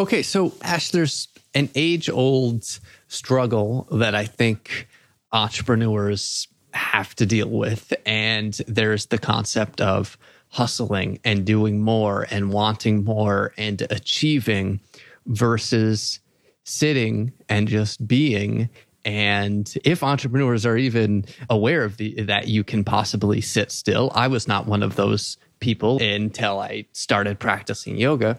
[0.00, 2.64] Okay, so Ash, there's an age old
[3.08, 4.88] struggle that I think
[5.30, 7.92] entrepreneurs have to deal with.
[8.06, 10.16] And there's the concept of
[10.48, 14.80] hustling and doing more and wanting more and achieving
[15.26, 16.20] versus
[16.64, 18.70] sitting and just being
[19.04, 24.28] and if entrepreneurs are even aware of the, that you can possibly sit still, I
[24.28, 28.38] was not one of those people until I started practicing yoga.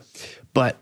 [0.54, 0.80] But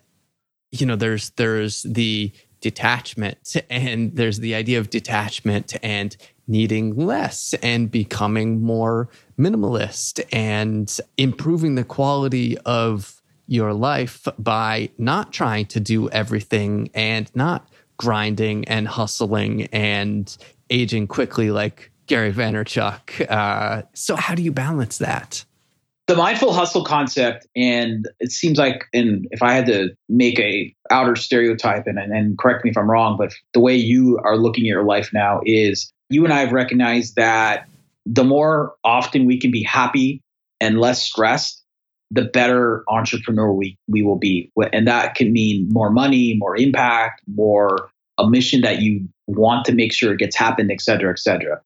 [0.71, 7.53] you know, there's there's the detachment and there's the idea of detachment and needing less
[7.61, 15.79] and becoming more minimalist and improving the quality of your life by not trying to
[15.79, 20.37] do everything and not grinding and hustling and
[20.69, 23.29] aging quickly like Gary Vaynerchuk.
[23.29, 25.45] Uh, so how do you balance that?
[26.09, 30.73] The mindful hustle concept, and it seems like, and if I had to make a
[30.89, 34.63] outer stereotype, and, and correct me if I'm wrong, but the way you are looking
[34.63, 37.69] at your life now is you and I have recognized that
[38.07, 40.23] the more often we can be happy
[40.59, 41.63] and less stressed,
[42.09, 44.51] the better entrepreneur we, we will be.
[44.73, 49.73] And that can mean more money, more impact, more a mission that you want to
[49.73, 51.61] make sure it gets happened, et cetera, et cetera.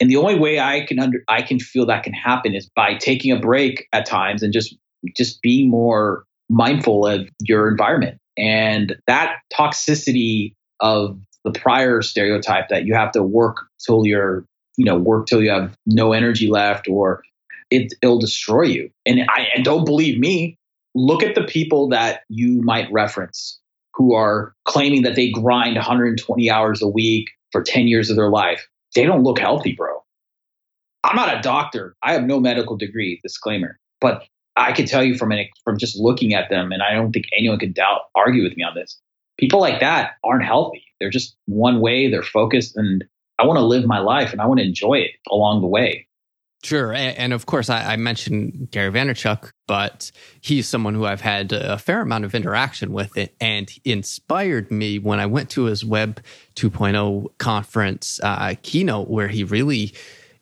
[0.00, 2.94] And the only way I can under I can feel that can happen is by
[2.94, 4.76] taking a break at times and just
[5.16, 8.18] just being more mindful of your environment.
[8.36, 14.44] And that toxicity of the prior stereotype that you have to work till you're,
[14.76, 17.22] you know, work till you have no energy left or
[17.70, 18.90] it, it'll destroy you.
[19.04, 20.56] And I and don't believe me.
[20.94, 23.60] Look at the people that you might reference
[23.94, 28.30] who are claiming that they grind 120 hours a week for 10 years of their
[28.30, 28.66] life.
[28.94, 29.87] They don't look healthy, bro.
[31.04, 31.94] I'm not a doctor.
[32.02, 33.78] I have no medical degree, disclaimer.
[34.00, 34.24] But
[34.56, 37.26] I can tell you from an, from just looking at them, and I don't think
[37.36, 38.98] anyone could doubt argue with me on this.
[39.38, 40.84] People like that aren't healthy.
[40.98, 42.10] They're just one way.
[42.10, 43.04] They're focused, and
[43.38, 46.08] I want to live my life, and I want to enjoy it along the way.
[46.64, 46.92] Sure.
[46.92, 52.00] And, of course, I, mentioned Gary Vaynerchuk, but he's someone who I've had a fair
[52.00, 56.20] amount of interaction with it and inspired me when I went to his Web
[56.56, 59.94] 2.0 conference uh, keynote, where he really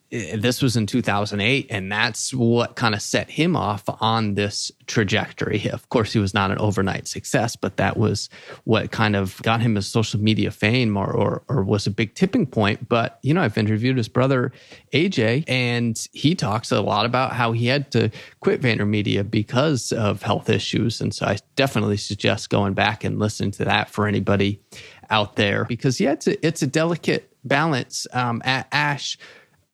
[0.09, 5.69] this was in 2008 and that's what kind of set him off on this trajectory.
[5.69, 8.29] Of course he was not an overnight success but that was
[8.63, 12.15] what kind of got him his social media fame or, or, or was a big
[12.15, 12.87] tipping point.
[12.87, 14.51] But you know i've interviewed his brother
[14.93, 20.21] aj and he talks a lot about how he had to quit VaynerMedia because of
[20.21, 21.01] health issues.
[21.01, 24.61] And so i definitely suggest going back and listening to that for anybody
[25.09, 29.17] out there because yeah it's a, it's a delicate balance um, ash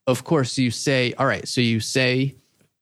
[0.07, 2.35] of course, you say, all right, so you say,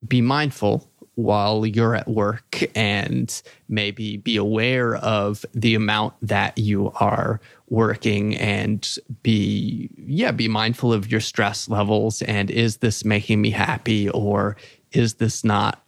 [0.07, 6.91] be mindful while you're at work and maybe be aware of the amount that you
[6.99, 13.41] are working and be yeah be mindful of your stress levels and is this making
[13.41, 14.57] me happy or
[14.91, 15.83] is this not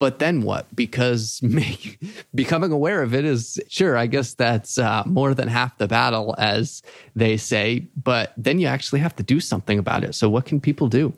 [0.00, 0.74] but then what?
[0.74, 2.00] Because make,
[2.34, 6.34] becoming aware of it is sure i guess that's uh, more than half the battle
[6.38, 6.82] as
[7.16, 10.14] they say but then you actually have to do something about it.
[10.14, 11.12] So what can people do?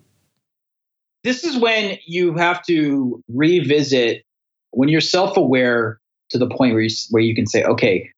[1.22, 4.24] This is when you have to revisit
[4.72, 8.08] when you're self-aware to the point where you, where you can say okay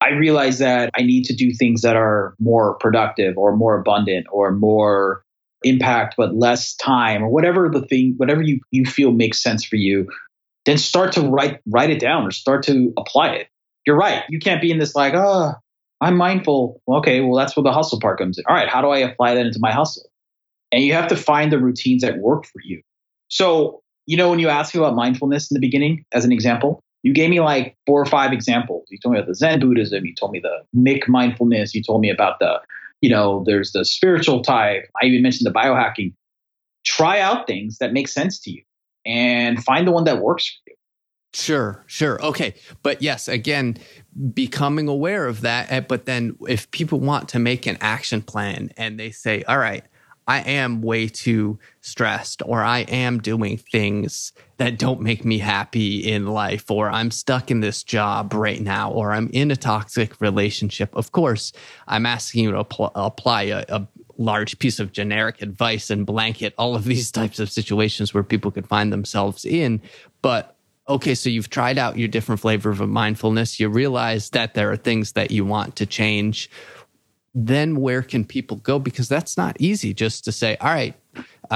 [0.00, 4.26] i realize that i need to do things that are more productive or more abundant
[4.32, 5.22] or more
[5.64, 9.76] impact but less time or whatever the thing whatever you, you feel makes sense for
[9.76, 10.06] you
[10.66, 13.48] then start to write write it down or start to apply it.
[13.86, 14.24] You're right.
[14.28, 15.52] You can't be in this like oh
[16.00, 16.80] i'm mindful.
[16.88, 18.44] Okay well that's where the hustle part comes in.
[18.48, 20.10] All right how do i apply that into my hustle?
[20.72, 22.82] And you have to find the routines that work for you.
[23.28, 26.82] So you know when you asked me about mindfulness in the beginning as an example
[27.02, 28.86] you gave me like four or five examples.
[28.90, 30.04] You told me about the zen buddhism.
[30.04, 31.74] You told me the McMindfulness.
[31.74, 32.60] You told me about the
[33.00, 34.88] you know, there's the spiritual type.
[35.02, 36.14] I even mentioned the biohacking.
[36.84, 38.62] Try out things that make sense to you
[39.06, 40.76] and find the one that works for you.
[41.32, 42.22] Sure, sure.
[42.24, 42.54] Okay.
[42.82, 43.76] But yes, again,
[44.34, 45.70] becoming aware of that.
[45.70, 49.58] Eh, but then if people want to make an action plan and they say, all
[49.58, 49.84] right,
[50.30, 56.08] I am way too stressed or I am doing things that don't make me happy
[56.08, 60.20] in life or I'm stuck in this job right now or I'm in a toxic
[60.20, 60.94] relationship.
[60.94, 61.52] Of course,
[61.88, 66.54] I'm asking you to pl- apply a, a large piece of generic advice and blanket
[66.56, 69.82] all of these types of situations where people could find themselves in.
[70.22, 70.56] But
[70.88, 73.58] okay, so you've tried out your different flavor of mindfulness.
[73.58, 76.48] You realize that there are things that you want to change
[77.34, 78.78] then where can people go?
[78.78, 80.94] Because that's not easy just to say, all right,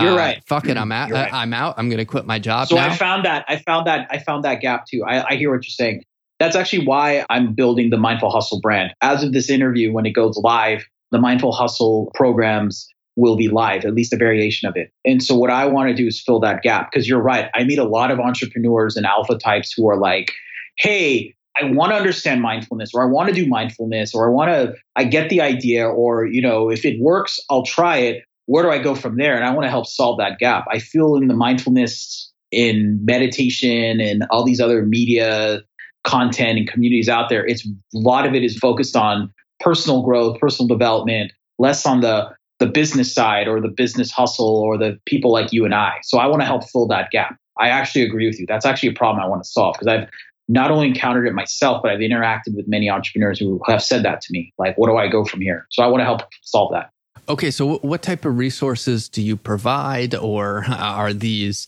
[0.01, 0.43] you're uh, right.
[0.47, 1.11] Fuck it, I'm out.
[1.11, 1.33] Right.
[1.33, 1.75] I'm out.
[1.79, 2.69] I'm going to quit my job.
[2.69, 2.89] So now.
[2.89, 3.45] I found that.
[3.49, 4.09] I found that.
[4.11, 5.05] I found that gap too.
[5.05, 6.05] I, I hear what you're saying.
[6.39, 8.93] that's actually why I'm building the Mindful Hustle brand.
[9.01, 13.85] As of this interview, when it goes live, the Mindful Hustle programs will be live,
[13.85, 14.91] at least a variation of it.
[15.05, 17.49] And so what I want to do is fill that gap because you're right.
[17.55, 20.33] I meet a lot of entrepreneurs and alpha types who are like,
[20.79, 24.51] hey, I want to understand mindfulness or I want to do mindfulness or I want
[24.51, 28.25] to I get the idea or you know if it works I'll try it.
[28.47, 29.37] Where do I go from there?
[29.37, 30.67] And I want to help solve that gap.
[30.71, 35.61] I feel in the mindfulness in meditation and all these other media
[36.05, 40.39] content and communities out there it's a lot of it is focused on personal growth
[40.39, 42.31] personal development less on the
[42.61, 45.95] the business side or the business hustle or the people like you and I.
[46.03, 47.37] So I want to help fill that gap.
[47.59, 48.47] I actually agree with you.
[48.47, 50.09] That's actually a problem I want to solve because I've
[50.49, 54.21] not only encountered it myself, but I've interacted with many entrepreneurs who have said that
[54.23, 54.53] to me.
[54.59, 55.67] Like, what do I go from here?
[55.71, 56.91] So I want to help solve that.
[57.29, 61.67] Okay, so what type of resources do you provide, or are these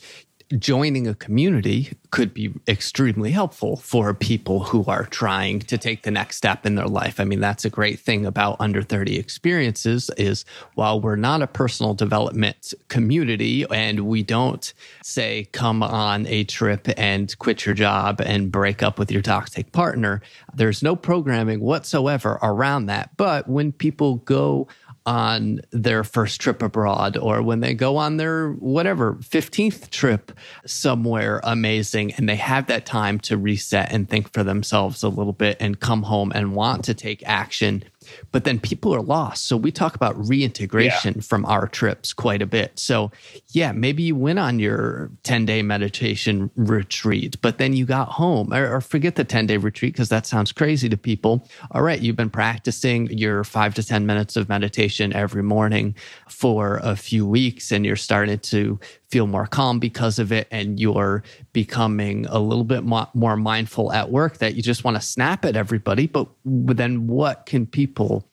[0.58, 6.10] joining a community could be extremely helpful for people who are trying to take the
[6.10, 7.18] next step in their life.
[7.18, 10.44] I mean, that's a great thing about under 30 experiences is
[10.74, 14.72] while we're not a personal development community and we don't
[15.02, 19.72] say come on a trip and quit your job and break up with your toxic
[19.72, 20.22] partner,
[20.54, 23.10] there's no programming whatsoever around that.
[23.16, 24.68] But when people go
[25.06, 30.32] on their first trip abroad or when they go on their whatever 15th trip
[30.66, 35.32] somewhere amazing and they have that time to reset and think for themselves a little
[35.32, 37.84] bit and come home and want to take action
[38.32, 39.46] but then people are lost.
[39.46, 41.20] So we talk about reintegration yeah.
[41.20, 42.78] from our trips quite a bit.
[42.78, 43.10] So
[43.48, 48.52] yeah, maybe you went on your 10 day meditation retreat, but then you got home
[48.52, 51.48] or, or forget the 10 day retreat because that sounds crazy to people.
[51.70, 52.00] All right.
[52.00, 55.94] You've been practicing your five to 10 minutes of meditation every morning
[56.28, 58.78] for a few weeks and you're starting to
[59.10, 64.10] feel more calm because of it and you're becoming a little bit more mindful at
[64.10, 68.28] work that you just want to snap at everybody but then what can people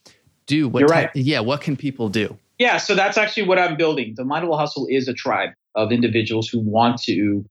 [0.45, 1.24] do what you're type, right.
[1.24, 4.88] yeah what can people do yeah so that's actually what i'm building the mindful hustle
[4.89, 7.45] is a tribe of individuals who want to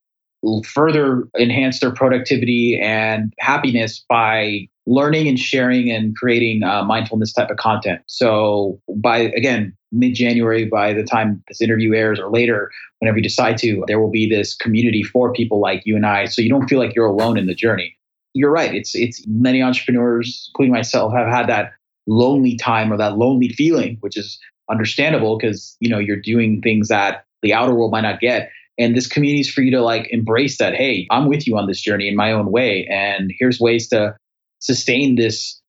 [0.64, 7.50] further enhance their productivity and happiness by learning and sharing and creating uh, mindfulness type
[7.50, 8.00] of content.
[8.06, 13.22] So by again mid January, by the time this interview airs or later, whenever you
[13.22, 16.24] decide to, there will be this community for people like you and I.
[16.24, 17.96] So you don't feel like you're alone in the journey.
[18.34, 18.74] You're right.
[18.74, 21.72] It's it's many entrepreneurs, including myself, have had that
[22.06, 24.38] lonely time or that lonely feeling, which is
[24.70, 28.50] understandable because you know you're doing things that the outer world might not get.
[28.78, 31.66] And this community is for you to like embrace that, hey, I'm with you on
[31.66, 32.88] this journey in my own way.
[32.90, 34.16] And here's ways to
[34.60, 35.60] sustain this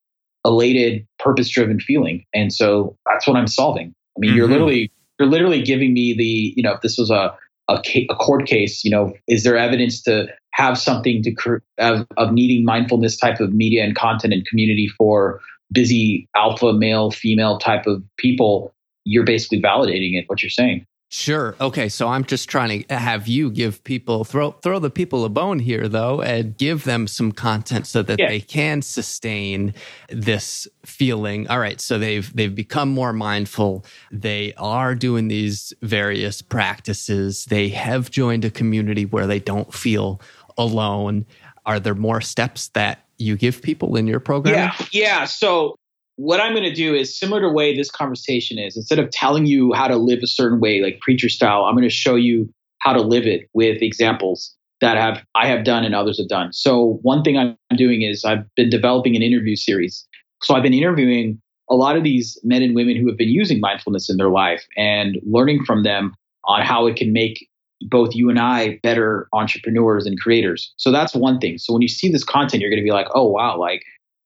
[0.45, 2.25] elated, purpose driven feeling.
[2.33, 3.93] And so that's what I'm solving.
[4.15, 4.37] I mean, mm-hmm.
[4.37, 7.35] you're literally, you're literally giving me the, you know, if this was a,
[7.67, 12.31] a, a court case, you know, is there evidence to have something to of, of
[12.31, 15.39] needing mindfulness type of media and content and community for
[15.71, 18.73] busy alpha male, female type of people?
[19.05, 20.85] You're basically validating it, what you're saying.
[21.15, 21.55] Sure.
[21.61, 21.89] Okay.
[21.89, 25.59] So I'm just trying to have you give people throw throw the people a bone
[25.59, 28.29] here though and give them some content so that yeah.
[28.29, 29.75] they can sustain
[30.09, 31.47] this feeling.
[31.49, 31.79] All right.
[31.79, 33.85] So they've they've become more mindful.
[34.11, 37.45] They are doing these various practices.
[37.45, 40.19] They have joined a community where they don't feel
[40.57, 41.27] alone.
[41.63, 44.55] Are there more steps that you give people in your program?
[44.55, 44.85] Yeah.
[44.91, 45.25] Yeah.
[45.25, 45.75] So
[46.15, 48.77] what I'm going to do is similar to the way this conversation is.
[48.77, 51.83] Instead of telling you how to live a certain way, like preacher style, I'm going
[51.83, 55.95] to show you how to live it with examples that have I have done and
[55.95, 56.51] others have done.
[56.51, 60.05] So one thing I'm doing is I've been developing an interview series.
[60.43, 63.61] So I've been interviewing a lot of these men and women who have been using
[63.61, 66.13] mindfulness in their life and learning from them
[66.45, 67.47] on how it can make
[67.89, 70.73] both you and I better entrepreneurs and creators.
[70.77, 71.57] So that's one thing.
[71.57, 73.83] So when you see this content, you're going to be like, oh, wow, like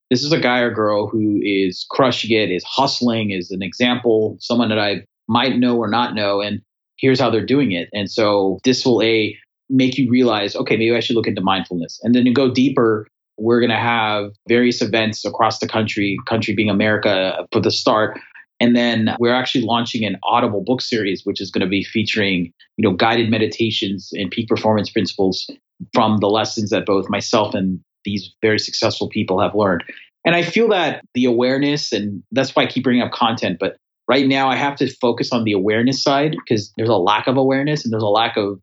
[0.10, 4.38] this is a guy or girl who is crushing it, is hustling, is an example,
[4.40, 6.62] someone that I might know or not know, and
[6.98, 7.90] here's how they're doing it.
[7.94, 9.38] And so this will a
[9.70, 12.00] make you realize, okay, maybe I should look into mindfulness.
[12.04, 16.56] And then to go deeper, we're going to have various events across the country, country
[16.56, 18.20] being America uh, for the start.
[18.60, 22.52] And then we're actually launching an Audible book series, which is going to be featuring,
[22.78, 25.48] you know, guided meditations and peak performance principles
[25.94, 29.84] from the lessons that both myself and these very successful people have learned.
[30.26, 33.78] And I feel that the awareness, and that's why I keep bringing up content, but
[34.08, 37.38] right now I have to focus on the awareness side because there's a lack of
[37.38, 38.60] awareness and there's a lack of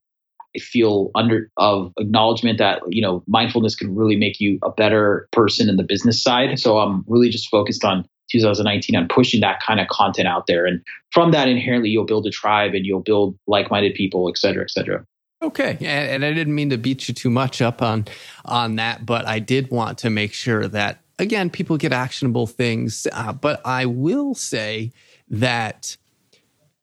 [0.57, 5.28] I feel under of acknowledgement that you know mindfulness can really make you a better
[5.32, 6.59] person in the business side.
[6.59, 10.64] So I'm really just focused on 2019 on pushing that kind of content out there,
[10.64, 10.80] and
[11.11, 14.70] from that inherently you'll build a tribe and you'll build like-minded people, et cetera, et
[14.70, 15.05] cetera.
[15.45, 18.07] Okay, and, I didn't mean to beat you too much up on
[18.47, 23.07] on that, but I did want to make sure that again people get actionable things.
[23.12, 24.90] Uh, but I will say
[25.28, 25.97] that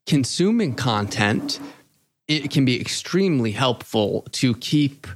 [0.06, 1.60] consuming content
[2.28, 5.08] it can be extremely helpful to keep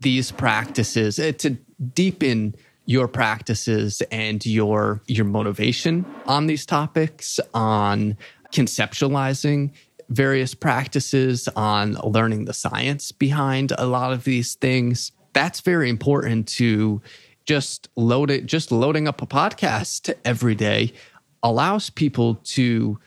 [0.00, 1.50] these practices uh, to
[1.94, 2.54] deepen
[2.86, 8.16] your practices and your your motivation on these topics on
[8.52, 9.72] conceptualizing
[10.08, 16.46] various practices on learning the science behind a lot of these things that's very important
[16.46, 17.00] to
[17.44, 20.92] just load it just loading up a podcast every day
[21.42, 22.98] allows people to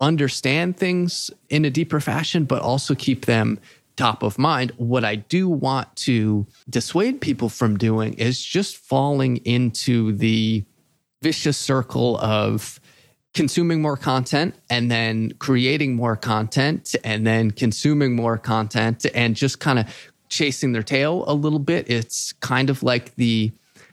[0.00, 3.58] understand things in a deeper fashion but also keep them
[3.96, 4.72] top of mind.
[4.76, 10.64] What I do want to dissuade people from doing is just falling into the
[11.20, 12.80] vicious circle of
[13.34, 19.58] consuming more content and then creating more content and then consuming more content and just
[19.58, 19.86] kind of
[20.28, 21.88] chasing their tail a little bit.
[21.88, 23.52] It's kind of like the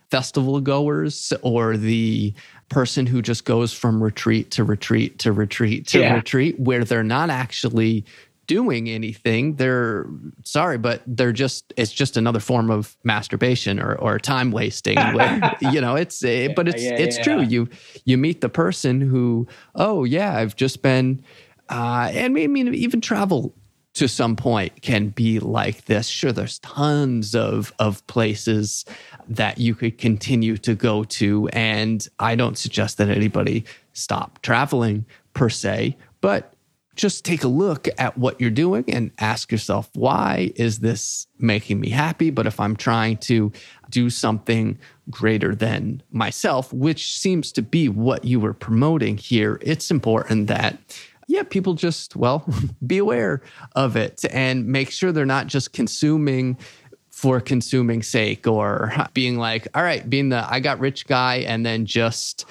[0.10, 2.34] festival goers or the
[2.70, 6.14] person who just goes from retreat to retreat to retreat to yeah.
[6.14, 8.06] retreat where they're not actually
[8.50, 10.08] doing anything they're
[10.44, 14.98] sorry but they're just it's just another form of masturbation or, or time wasting
[15.72, 17.24] you know it's eh, but it's yeah, it's yeah.
[17.24, 17.70] true you
[18.06, 21.22] you meet the person who oh yeah i've just been
[21.70, 23.54] uh and i mean even travel
[23.94, 28.84] to some point can be like this sure there's tons of of places
[29.28, 35.06] that you could continue to go to and i don't suggest that anybody stop traveling
[35.34, 36.56] per se but
[36.96, 41.80] just take a look at what you're doing and ask yourself, why is this making
[41.80, 42.30] me happy?
[42.30, 43.52] But if I'm trying to
[43.90, 44.78] do something
[45.10, 50.78] greater than myself, which seems to be what you were promoting here, it's important that
[51.28, 52.44] yeah, people just, well,
[52.88, 53.42] be aware
[53.76, 56.58] of it and make sure they're not just consuming
[57.12, 61.66] for consuming sake or being like, all right, being the I got rich guy and
[61.66, 62.46] then just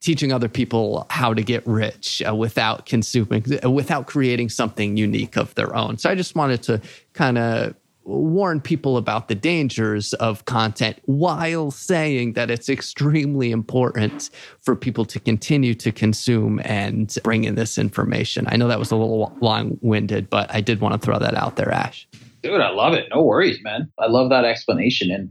[0.00, 5.36] teaching other people how to get rich uh, without consuming, uh, without creating something unique
[5.36, 5.98] of their own.
[5.98, 6.80] So I just wanted to
[7.12, 7.74] kind of
[8.04, 14.30] warn people about the dangers of content while saying that it's extremely important
[14.60, 18.46] for people to continue to consume and bring in this information.
[18.48, 21.34] I know that was a little long winded, but I did want to throw that
[21.34, 22.08] out there, Ash.
[22.42, 23.08] Dude, I love it.
[23.14, 23.92] No worries, man.
[23.98, 25.10] I love that explanation.
[25.10, 25.30] And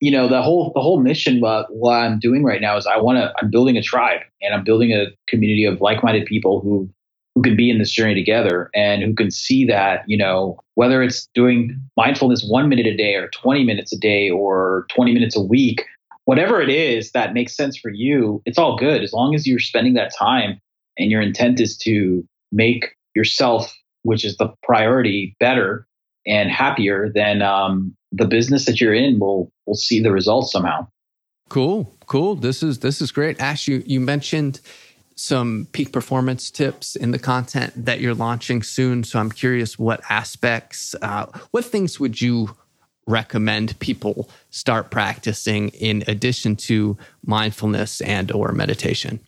[0.00, 2.96] you know the whole the whole mission what, what i'm doing right now is i
[2.96, 6.88] want to i'm building a tribe and i'm building a community of like-minded people who
[7.34, 11.02] who can be in this journey together and who can see that you know whether
[11.02, 15.36] it's doing mindfulness one minute a day or 20 minutes a day or 20 minutes
[15.36, 15.84] a week
[16.24, 19.02] whatever it is that makes sense for you it's all good.
[19.02, 20.60] As long as you're spending that time
[20.98, 25.86] and your intent is to make yourself which is the priority better
[26.26, 30.86] and happier then um, the business that you're in will will see the results somehow.
[31.48, 32.34] Cool, cool.
[32.34, 33.40] This is this is great.
[33.40, 34.60] Ash, you you mentioned
[35.16, 39.04] some peak performance tips in the content that you're launching soon.
[39.04, 42.56] So I'm curious, what aspects, uh, what things would you
[43.06, 49.20] recommend people start practicing in addition to mindfulness and or meditation?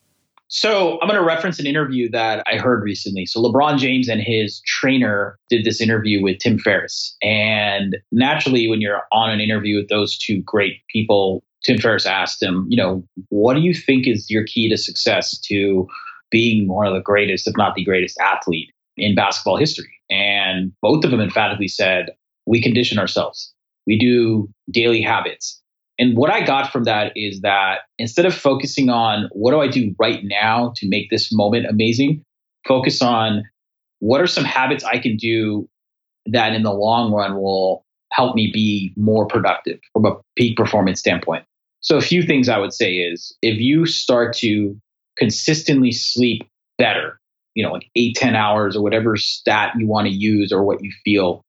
[0.49, 3.27] So I'm going to reference an interview that I heard recently.
[3.27, 7.17] So LeBron James and his trainer did this interview with Tim Ferriss.
[7.23, 12.43] And naturally, when you're on an interview with those two great people, Tim Ferriss asked
[12.43, 15.89] him, you know, what do you think is your key to success to
[16.31, 19.93] being one of the greatest, if not the greatest athlete in basketball history?
[20.11, 22.11] And both of them emphatically said,
[22.47, 23.53] we condition ourselves.
[23.87, 25.61] We do daily habits.
[25.99, 29.69] And what I got from that is that instead of focusing on what do I
[29.69, 32.23] do right now to make this moment amazing,
[32.67, 33.45] focus on
[34.01, 35.69] what are some habits I can do
[36.27, 41.01] that in the long run will help me be more productive from a peak performance
[41.01, 41.45] standpoint.
[41.81, 44.77] So a few things I would say is if you start to
[45.17, 46.43] consistently sleep
[46.79, 47.19] better,
[47.55, 50.83] you know, like eight, 10 hours or whatever stat you want to use or what
[50.83, 51.43] you feel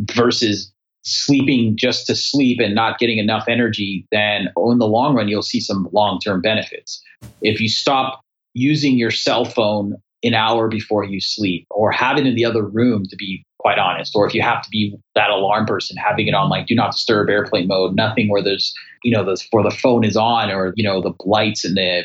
[0.00, 0.72] versus
[1.04, 5.42] sleeping just to sleep and not getting enough energy, then in the long run, you'll
[5.42, 7.02] see some long term benefits.
[7.42, 8.20] If you stop
[8.54, 12.64] using your cell phone an hour before you sleep or have it in the other
[12.64, 16.26] room, to be quite honest, or if you have to be that alarm person, having
[16.26, 19.62] it on like do not disturb airplane mode, nothing where there's, you know, the, where
[19.62, 22.04] the phone is on or, you know, the lights and the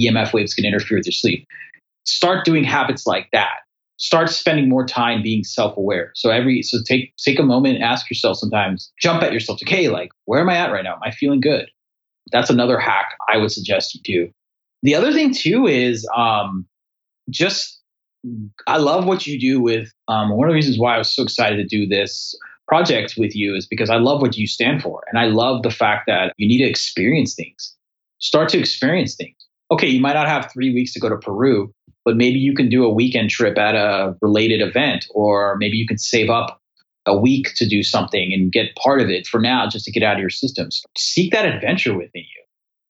[0.00, 1.46] EMF waves can interfere with your sleep.
[2.04, 3.58] Start doing habits like that
[3.96, 6.12] start spending more time being self-aware.
[6.14, 9.88] So every so take take a moment and ask yourself sometimes, jump at yourself, okay,
[9.88, 10.94] like where am I at right now?
[10.94, 11.70] Am I feeling good?
[12.30, 14.32] That's another hack I would suggest you do.
[14.82, 16.66] The other thing too is um,
[17.30, 17.80] just
[18.66, 21.22] I love what you do with um, one of the reasons why I was so
[21.22, 22.34] excited to do this
[22.68, 25.02] project with you is because I love what you stand for.
[25.08, 27.76] And I love the fact that you need to experience things.
[28.18, 29.36] Start to experience things.
[29.70, 31.72] Okay, you might not have three weeks to go to Peru,
[32.04, 35.86] but maybe you can do a weekend trip at a related event, or maybe you
[35.86, 36.60] can save up
[37.06, 40.02] a week to do something and get part of it for now just to get
[40.02, 40.82] out of your systems.
[40.96, 42.42] Seek that adventure within you.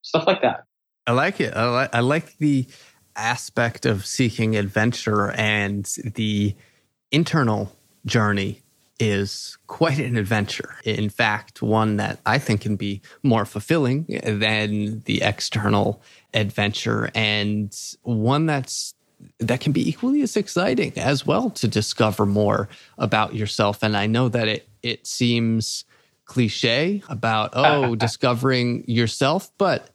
[0.02, 0.64] Stuff like that.
[1.06, 1.54] I like it.
[1.54, 2.66] I like, I like the
[3.16, 5.84] aspect of seeking adventure and
[6.14, 6.54] the
[7.10, 7.74] internal
[8.06, 8.62] journey
[9.00, 10.76] is quite an adventure.
[10.84, 16.02] In fact, one that I think can be more fulfilling than the external
[16.32, 18.94] adventure and one that's
[19.38, 22.68] that can be equally as exciting as well to discover more
[22.98, 23.82] about yourself.
[23.82, 25.84] And I know that it it seems
[26.24, 29.90] cliche about oh discovering yourself but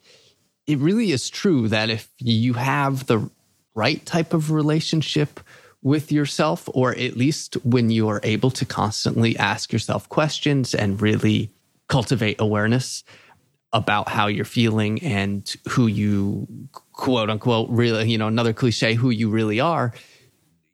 [0.67, 3.29] it really is true that if you have the
[3.73, 5.39] right type of relationship
[5.81, 11.01] with yourself, or at least when you are able to constantly ask yourself questions and
[11.01, 11.49] really
[11.87, 13.03] cultivate awareness
[13.71, 16.47] about how you're feeling and who you
[16.97, 19.93] quote unquote really, you know, another cliche, who you really are,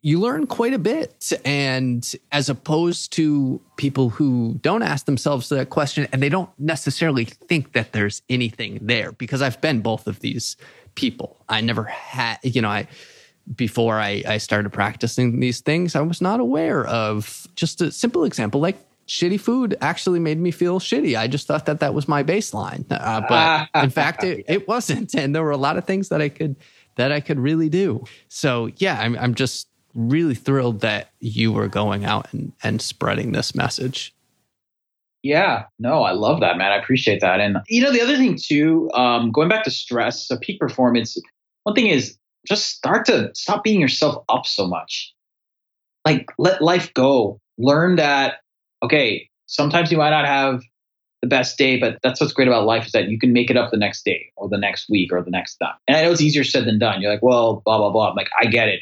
[0.02, 1.32] you learn quite a bit.
[1.44, 7.24] And as opposed to people who don't ask themselves that question and they don't necessarily
[7.26, 10.56] think that there's anything there, because I've been both of these
[10.94, 11.44] people.
[11.48, 12.88] I never had, you know, I,
[13.54, 18.24] before I, I started practicing these things, I was not aware of just a simple
[18.24, 21.16] example like shitty food actually made me feel shitty.
[21.16, 22.84] I just thought that that was my baseline.
[22.90, 25.14] Uh, but in fact, it, it wasn't.
[25.14, 26.56] And there were a lot of things that I could,
[26.96, 28.04] that I could really do.
[28.28, 33.32] So yeah, I'm, I'm just really thrilled that you were going out and, and spreading
[33.32, 34.14] this message.
[35.22, 36.70] Yeah, no, I love that, man.
[36.70, 37.40] I appreciate that.
[37.40, 41.16] And you know, the other thing too, um, going back to stress, so peak performance.
[41.62, 45.14] One thing is just start to stop beating yourself up so much.
[46.04, 47.40] Like let life go.
[47.56, 48.34] Learn that
[48.84, 50.62] okay, sometimes you might not have
[51.22, 53.56] the best day, but that's what's great about life is that you can make it
[53.56, 55.74] up the next day or the next week or the next time.
[55.88, 57.00] And I know it's easier said than done.
[57.00, 58.10] You're like, well, blah blah blah.
[58.10, 58.80] I'm like, I get it.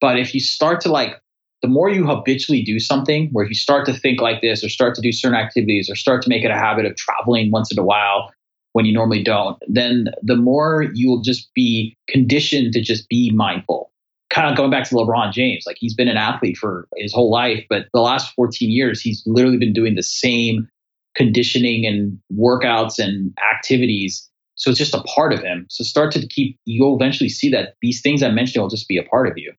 [0.00, 1.20] But if you start to like,
[1.62, 4.68] the more you habitually do something, where if you start to think like this, or
[4.68, 7.70] start to do certain activities, or start to make it a habit of traveling once
[7.72, 8.32] in a while
[8.72, 13.30] when you normally don't, then the more you will just be conditioned to just be
[13.32, 13.92] mindful.
[14.34, 17.30] Kind of going back to LeBron James, like he's been an athlete for his whole
[17.30, 20.68] life, but the last 14 years, he's literally been doing the same
[21.14, 24.28] conditioning and workouts and activities.
[24.56, 25.66] So it's just a part of him.
[25.70, 28.98] So start to keep, you'll eventually see that these things I mentioned will just be
[28.98, 29.52] a part of you.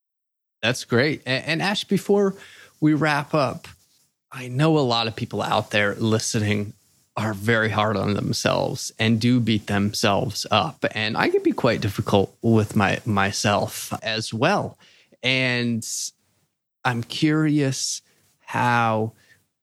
[0.61, 1.21] That's great.
[1.26, 2.36] And, and Ash, before
[2.82, 3.67] we wrap up,
[4.32, 6.73] I know a lot of people out there listening
[7.18, 10.86] are very hard on themselves and do beat themselves up.
[10.91, 14.78] And I can be quite difficult with my myself as well.
[15.24, 15.88] And
[16.84, 18.01] I'm curious
[18.41, 19.13] how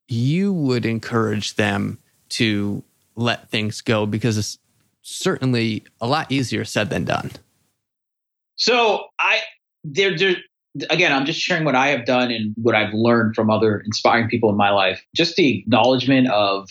[0.08, 1.98] you would encourage them
[2.30, 2.82] to
[3.16, 4.58] let things go because it's
[5.02, 7.30] certainly a lot easier said than done.
[8.56, 9.40] So I
[9.84, 10.36] there there
[10.88, 14.28] again, I'm just sharing what I have done and what I've learned from other inspiring
[14.28, 15.04] people in my life.
[15.14, 16.68] Just the acknowledgement of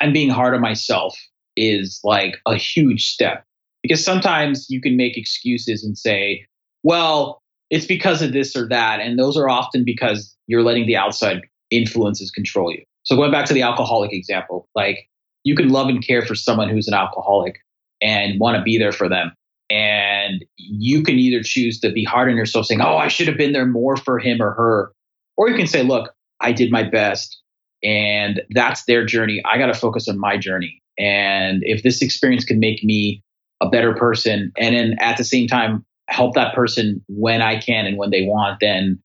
[0.00, 1.16] I'm being hard on myself
[1.56, 3.44] is like a huge step
[3.82, 6.46] because sometimes you can make excuses and say,
[6.82, 7.40] well,
[7.70, 9.00] it's because of this or that.
[9.00, 12.82] And those are often because you're letting the outside influences control you.
[13.04, 15.08] So going back to the alcoholic example, like
[15.44, 17.60] you can love and care for someone who's an alcoholic
[18.02, 19.32] and want to be there for them.
[19.70, 23.36] And you can either choose to be hard on yourself, saying, Oh, I should have
[23.36, 24.92] been there more for him or her.
[25.36, 27.40] Or you can say, Look, I did my best.
[27.82, 29.42] And that's their journey.
[29.44, 30.82] I got to focus on my journey.
[30.98, 33.22] And if this experience can make me
[33.60, 37.86] a better person and then at the same time help that person when I can
[37.86, 39.00] and when they want, then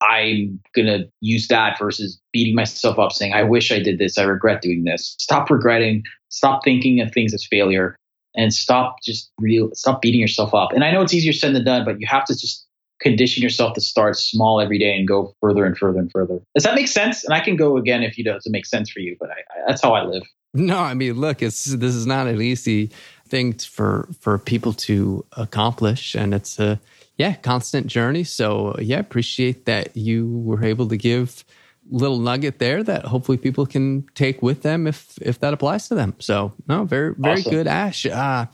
[0.00, 4.16] I'm going to use that versus beating myself up saying, I wish I did this.
[4.16, 5.16] I regret doing this.
[5.18, 6.04] Stop regretting.
[6.28, 7.96] Stop thinking of things as failure
[8.36, 10.72] and stop just real stop beating yourself up.
[10.72, 12.67] And I know it's easier said than done, but you have to just
[13.00, 16.40] condition yourself to start small every day and go further and further and further.
[16.54, 17.24] Does that make sense?
[17.24, 19.64] And I can go again if you doesn't make sense for you, but I, I,
[19.66, 20.22] that's how I live.
[20.54, 22.90] No, I mean, look, it's this is not an easy
[23.28, 26.80] thing for for people to accomplish, and it's a
[27.16, 28.24] yeah constant journey.
[28.24, 31.44] So yeah, appreciate that you were able to give
[31.90, 35.94] little nugget there that hopefully people can take with them if if that applies to
[35.94, 36.14] them.
[36.18, 37.52] So no, very very awesome.
[37.52, 38.06] good, Ash.
[38.06, 38.46] Uh,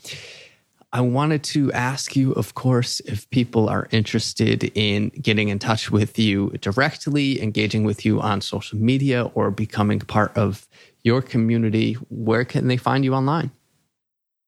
[0.95, 5.91] I wanted to ask you, of course, if people are interested in getting in touch
[5.91, 10.69] with you directly, engaging with you on social media, or becoming part of
[11.03, 13.51] your community, where can they find you online?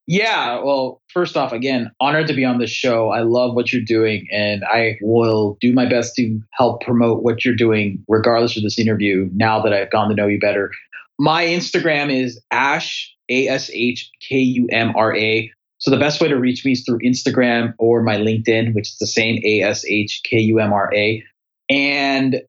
[0.07, 3.11] Yeah, well, first off, again, honored to be on this show.
[3.11, 7.45] I love what you're doing, and I will do my best to help promote what
[7.45, 10.71] you're doing, regardless of this interview, now that I've gotten to know you better.
[11.19, 15.51] My Instagram is Ash, A S H K U M R A.
[15.87, 18.99] So the best way to reach me is through Instagram or my LinkedIn, which is
[18.99, 21.23] the same A S H K U M R A.
[21.71, 22.43] And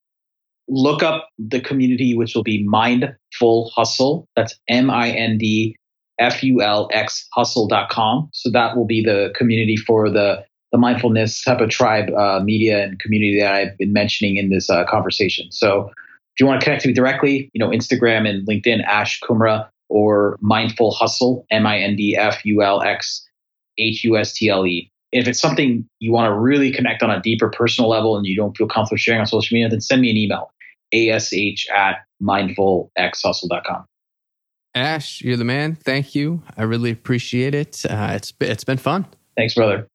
[0.67, 4.27] look up the community, which will be Mindful Hustle.
[4.35, 5.75] That's M I N D
[6.17, 8.27] F U L X hustle.com.
[8.33, 12.85] So that will be the community for the, the mindfulness type of tribe uh, media
[12.85, 15.51] and community that I've been mentioning in this uh, conversation.
[15.51, 19.21] So if you want to connect to me directly, you know, Instagram and LinkedIn, Ash
[19.21, 23.25] Kumra or Mindful Hustle, M I N D F U L X
[23.78, 24.91] H U S T L E.
[25.11, 28.36] If it's something you want to really connect on a deeper personal level and you
[28.36, 30.51] don't feel comfortable sharing on social media, then send me an email,
[30.93, 33.86] ash at mindfulxhustle.com.
[34.75, 35.75] Ash, you're the man.
[35.75, 36.43] Thank you.
[36.55, 37.84] I really appreciate it.
[37.89, 39.07] Uh, it's it's been fun.
[39.36, 39.88] Thanks, brother.